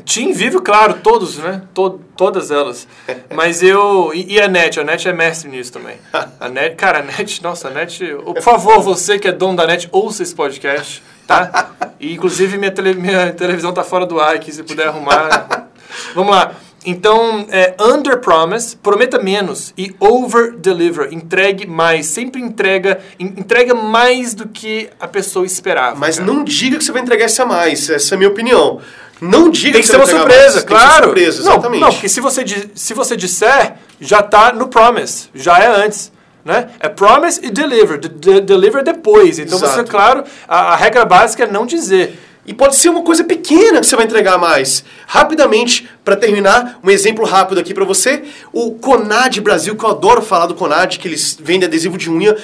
Tim 0.05 0.31
Vivo, 0.31 0.61
claro, 0.61 0.95
todos, 1.03 1.38
né? 1.38 1.63
To- 1.73 1.99
todas 2.15 2.49
elas. 2.49 2.88
Mas 3.33 3.61
eu. 3.61 4.11
E, 4.13 4.33
e 4.35 4.41
a 4.41 4.47
NET? 4.47 4.79
A 4.79 4.83
NET 4.85 5.07
é 5.07 5.11
mestre 5.11 5.49
nisso 5.49 5.73
também. 5.73 5.97
A 6.39 6.47
NET, 6.47 6.75
cara, 6.75 6.99
a 6.99 7.01
NET, 7.01 7.41
nossa, 7.43 7.67
a 7.67 7.71
NET. 7.71 7.99
Por 8.23 8.41
favor, 8.41 8.79
você 8.81 9.19
que 9.19 9.27
é 9.27 9.33
dono 9.33 9.57
da 9.57 9.67
NET, 9.67 9.89
ouça 9.91 10.23
esse 10.23 10.33
podcast. 10.33 11.03
Tá? 11.25 11.71
E, 11.99 12.13
inclusive, 12.13 12.57
minha, 12.57 12.71
tele, 12.71 12.93
minha 12.93 13.31
televisão 13.31 13.73
tá 13.73 13.83
fora 13.83 14.05
do 14.05 14.19
ar 14.19 14.35
aqui, 14.35 14.51
se 14.51 14.63
puder 14.63 14.88
arrumar. 14.88 15.67
Vamos 16.13 16.35
lá. 16.35 16.51
Então, 16.85 17.47
é, 17.49 17.73
under 17.81 18.19
promise, 18.19 18.77
prometa 18.77 19.17
menos 19.17 19.73
e 19.75 19.95
over 19.99 20.55
deliver, 20.55 21.11
entregue 21.11 21.65
mais, 21.65 22.05
sempre 22.05 22.39
entrega, 22.39 22.99
entrega 23.19 23.73
mais 23.73 24.35
do 24.35 24.47
que 24.47 24.88
a 24.99 25.07
pessoa 25.07 25.47
esperava. 25.47 25.95
Mas 25.95 26.19
cara. 26.19 26.31
não 26.31 26.43
diga 26.43 26.77
que 26.77 26.83
você 26.83 26.91
vai 26.91 27.01
entregar 27.01 27.25
isso 27.25 27.41
a 27.41 27.45
mais, 27.45 27.89
essa 27.89 28.13
é 28.13 28.15
a 28.15 28.17
minha 28.19 28.29
opinião. 28.29 28.79
Não 29.19 29.49
diga 29.49 29.73
tem 29.73 29.81
que, 29.81 29.88
que 29.88 29.91
ser 29.91 29.95
uma 29.95 30.05
surpresa, 30.05 30.53
mais. 30.53 30.63
claro. 30.63 31.13
Tem 31.13 31.25
que 31.25 31.31
ser 31.31 31.31
surpresa, 31.31 31.41
exatamente. 31.41 31.81
Não, 31.81 31.88
não, 31.88 31.93
porque 31.93 32.09
se 32.09 32.21
você, 32.21 32.45
se 32.75 32.93
você 32.93 33.17
disser, 33.17 33.73
já 33.99 34.19
está 34.19 34.53
no 34.53 34.67
promise, 34.67 35.29
já 35.33 35.57
é 35.57 35.67
antes. 35.67 36.11
Né? 36.45 36.69
É 36.79 36.88
promise 36.88 37.39
e 37.43 37.49
deliver. 37.49 37.97
De, 37.97 38.08
de, 38.08 38.39
deliver 38.41 38.84
depois. 38.84 39.39
Então 39.39 39.58
Exato. 39.58 39.73
você, 39.73 39.84
claro, 39.84 40.23
a, 40.47 40.73
a 40.73 40.75
regra 40.75 41.03
básica 41.03 41.43
é 41.43 41.51
não 41.51 41.65
dizer. 41.65 42.19
E 42.45 42.53
pode 42.53 42.75
ser 42.75 42.89
uma 42.89 43.01
coisa 43.01 43.23
pequena 43.23 43.79
que 43.79 43.88
você 43.88 43.95
vai 43.95 44.05
entregar 44.05 44.38
mais. 44.38 44.84
Rapidamente, 45.08 45.89
para 46.03 46.15
terminar, 46.15 46.79
um 46.84 46.91
exemplo 46.91 47.25
rápido 47.25 47.60
aqui 47.60 47.73
para 47.73 47.84
você. 47.84 48.23
O 48.53 48.73
Conad 48.73 49.39
Brasil, 49.39 49.75
que 49.75 49.84
eu 49.84 49.89
adoro 49.89 50.21
falar 50.21 50.45
do 50.45 50.53
Conad, 50.53 50.97
que 50.97 51.08
eles 51.08 51.36
vendem 51.41 51.67
adesivo 51.67 51.97
de 51.97 52.12
unha, 52.12 52.38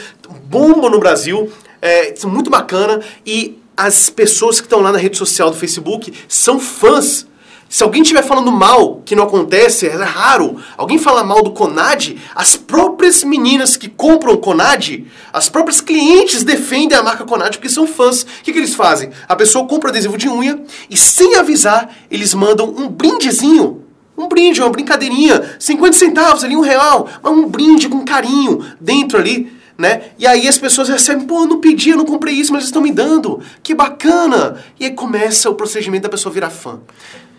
bomba 0.46 0.90
no 0.90 1.00
Brasil, 1.00 1.52
é 1.80 2.16
muito 2.26 2.50
bacana. 2.50 3.00
E 3.24 3.62
as 3.78 4.10
pessoas 4.10 4.60
que 4.60 4.66
estão 4.66 4.82
lá 4.82 4.92
na 4.92 4.98
rede 4.98 5.18
social 5.18 5.52
do 5.52 5.56
Facebook 5.56 6.12
são 6.28 6.60
fãs 6.60 7.28
se 7.72 7.84
alguém 7.84 8.02
estiver 8.02 8.22
falando 8.22 8.52
mal, 8.52 9.02
que 9.06 9.16
não 9.16 9.24
acontece, 9.24 9.88
é 9.88 9.96
raro, 10.04 10.58
alguém 10.76 10.98
falar 10.98 11.24
mal 11.24 11.42
do 11.42 11.52
Conad, 11.52 12.18
as 12.36 12.58
próprias 12.58 13.24
meninas 13.24 13.78
que 13.78 13.88
compram 13.88 14.36
Conad, 14.36 15.06
as 15.32 15.48
próprias 15.48 15.80
clientes 15.80 16.44
defendem 16.44 16.98
a 16.98 17.02
marca 17.02 17.24
Conad 17.24 17.56
porque 17.56 17.70
são 17.70 17.88
fãs. 17.88 18.24
O 18.24 18.26
que, 18.44 18.52
que 18.52 18.60
eles 18.60 18.76
fazem? 18.76 19.12
A 19.26 19.38
pessoa 19.38 19.66
compra 19.66 19.90
adesivo 19.90 20.18
de 20.18 20.28
unha 20.28 20.62
e, 20.90 20.98
sem 20.98 21.38
avisar, 21.38 21.96
eles 22.12 22.34
mandam 22.34 22.68
um 22.68 22.90
brindezinho. 22.90 23.86
Um 24.18 24.28
brinde, 24.28 24.60
uma 24.60 24.70
brincadeirinha, 24.70 25.56
50 25.58 25.98
centavos 25.98 26.44
ali, 26.44 26.58
um 26.58 26.62
real, 26.62 27.08
mas 27.24 27.32
um 27.32 27.48
brinde 27.48 27.88
com 27.88 28.04
carinho 28.04 28.66
dentro 28.82 29.18
ali. 29.18 29.50
Né? 29.78 30.12
E 30.20 30.28
aí 30.28 30.46
as 30.46 30.58
pessoas 30.58 30.90
recebem, 30.90 31.26
pô, 31.26 31.44
eu 31.44 31.48
não 31.48 31.62
pedi, 31.62 31.92
eu 31.92 31.98
não 31.98 32.06
comprei 32.06 32.36
isso, 32.36 32.52
mas 32.52 32.64
eles 32.64 32.68
estão 32.68 32.82
me 32.82 32.92
dando. 32.92 33.42
Que 33.64 33.74
bacana! 33.74 34.62
E 34.78 34.84
aí 34.84 34.92
começa 34.92 35.50
o 35.50 35.56
procedimento 35.56 36.04
da 36.04 36.10
pessoa 36.10 36.34
virar 36.34 36.50
fã. 36.50 36.82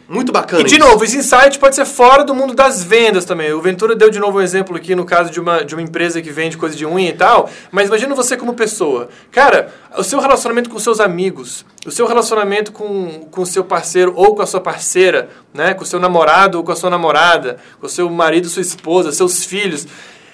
Muito 0.08 0.32
bacana. 0.32 0.62
E 0.62 0.64
de 0.64 0.76
isso. 0.76 0.84
novo, 0.84 1.04
esse 1.04 1.16
insight 1.16 1.58
pode 1.58 1.74
ser 1.74 1.84
fora 1.84 2.24
do 2.24 2.34
mundo 2.34 2.54
das 2.54 2.82
vendas 2.82 3.24
também. 3.24 3.52
O 3.52 3.60
Ventura 3.60 3.94
deu 3.94 4.10
de 4.10 4.18
novo 4.18 4.38
um 4.38 4.40
exemplo 4.40 4.76
aqui 4.76 4.94
no 4.94 5.04
caso 5.04 5.30
de 5.30 5.40
uma, 5.40 5.64
de 5.64 5.74
uma 5.74 5.82
empresa 5.82 6.20
que 6.20 6.30
vende 6.30 6.56
coisa 6.56 6.76
de 6.76 6.84
unha 6.84 7.10
e 7.10 7.12
tal. 7.12 7.48
Mas 7.70 7.88
imagina 7.88 8.14
você 8.14 8.36
como 8.36 8.54
pessoa. 8.54 9.08
Cara, 9.30 9.72
o 9.96 10.02
seu 10.02 10.20
relacionamento 10.20 10.68
com 10.68 10.78
seus 10.78 11.00
amigos, 11.00 11.64
o 11.86 11.90
seu 11.90 12.06
relacionamento 12.06 12.72
com 12.72 13.28
o 13.36 13.46
seu 13.46 13.64
parceiro 13.64 14.12
ou 14.16 14.34
com 14.34 14.42
a 14.42 14.46
sua 14.46 14.60
parceira, 14.60 15.28
né? 15.54 15.74
com 15.74 15.82
o 15.82 15.86
seu 15.86 15.98
namorado 15.98 16.58
ou 16.58 16.64
com 16.64 16.72
a 16.72 16.76
sua 16.76 16.90
namorada, 16.90 17.58
com 17.80 17.86
o 17.86 17.90
seu 17.90 18.10
marido, 18.10 18.48
sua 18.48 18.62
esposa, 18.62 19.12
seus 19.12 19.44
filhos. 19.44 19.86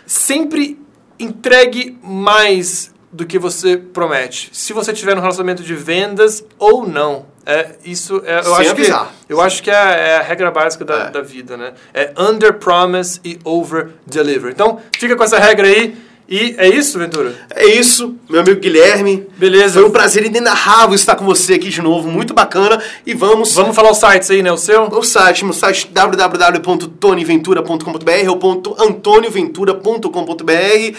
Sempre 0.07 0.79
entregue 1.19 1.99
mais 2.03 2.93
do 3.13 3.27
que 3.27 3.39
você 3.39 3.77
promete. 3.77 4.49
Se 4.53 4.73
você 4.73 4.93
tiver 4.93 5.15
no 5.15 5.21
relacionamento 5.21 5.63
de 5.63 5.75
vendas 5.75 6.43
ou 6.59 6.85
não. 6.87 7.27
É, 7.47 7.77
isso 7.85 8.21
é, 8.27 8.41
eu 8.41 8.45
Sem 8.45 8.55
acho 8.57 8.71
avisar. 8.73 9.13
que 9.27 9.33
eu 9.33 9.41
acho 9.41 9.63
que 9.63 9.71
é, 9.71 9.75
é 9.75 10.17
a 10.19 10.23
regra 10.23 10.51
básica 10.51 10.85
da, 10.85 11.05
É. 11.07 11.11
da 11.11 11.23
vida, 11.23 11.57
né? 11.57 11.73
É 11.95 12.13
under 12.19 12.53
promise 12.53 13.19
e 13.25 13.39
over 13.43 13.89
deliver. 14.07 14.51
Então, 14.53 14.79
fica 14.99 15.17
com 15.17 15.25
essa 15.25 15.39
regra 15.39 15.67
aí 15.67 15.97
e 16.29 16.55
é 16.59 16.69
isso, 16.69 16.99
Ventura. 16.99 17.35
É 17.55 17.65
isso, 17.67 18.15
meu 18.29 18.43
amigo 18.43 18.61
Guilherme. 18.61 19.27
Beleza. 19.39 19.81
Foi 19.81 19.89
um 19.89 19.91
prazer 19.91 20.27
inenarrável 20.27 20.95
estar 20.95 21.17
com 21.17 21.25
você 21.25 21.55
aqui 21.55 21.71
de 21.71 21.81
novo, 21.81 22.11
muito 22.11 22.35
bacana. 22.35 22.79
E 23.07 23.15
vamos 23.15 23.55
Vamos 23.55 23.75
falar 23.75 23.93
os 23.93 23.99
sites 23.99 24.31
aí, 24.31 24.43
né? 24.43 24.53
O 24.53 24.59
seu? 24.59 24.83
ao 24.83 25.03
site, 25.03 25.43
no 25.47 25.55
site 25.55 25.89
www.tonyventura.com.br 25.91 28.29
ou 28.29 28.39
.antoniventura.com.br. 28.79 30.97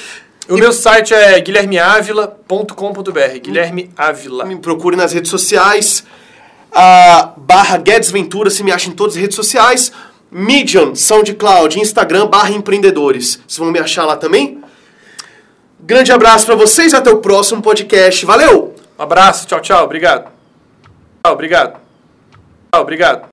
O 0.50 0.58
meu 0.58 0.74
site 0.74 1.14
é 1.14 1.40
guilhermeavila.com.br. 1.40 3.40
Guilherme 3.40 3.92
Ávila. 3.96 4.46
Me 4.46 4.58
procure 4.58 4.96
nas 4.96 5.14
redes 5.14 5.30
sociais. 5.30 6.04
A 6.74 7.34
barra 7.38 7.78
Guedes 7.78 8.10
Ventura 8.10 8.50
se 8.50 8.64
me 8.64 8.72
acha 8.72 8.90
em 8.90 8.94
todas 8.94 9.16
as 9.16 9.22
redes 9.22 9.36
sociais. 9.36 9.92
Medium, 10.32 10.96
SoundCloud, 10.96 11.80
Instagram, 11.80 12.26
barra 12.26 12.50
empreendedores. 12.50 13.40
Vocês 13.48 13.60
vão 13.60 13.72
me 13.72 13.78
achar 13.78 14.06
lá 14.06 14.18
também? 14.18 14.60
Grande 15.80 16.12
abraço 16.12 16.48
para 16.48 16.56
vocês, 16.56 16.96
até 16.96 17.12
o 17.12 17.18
próximo 17.18 17.62
podcast. 17.62 18.26
Valeu! 18.26 18.74
Um 18.98 19.04
abraço, 19.04 19.46
tchau, 19.46 19.60
tchau, 19.60 19.86
obrigado. 19.86 20.32
Tchau, 21.24 21.34
obrigado. 21.34 21.80
Tchau, 22.72 22.82
obrigado. 22.82 23.28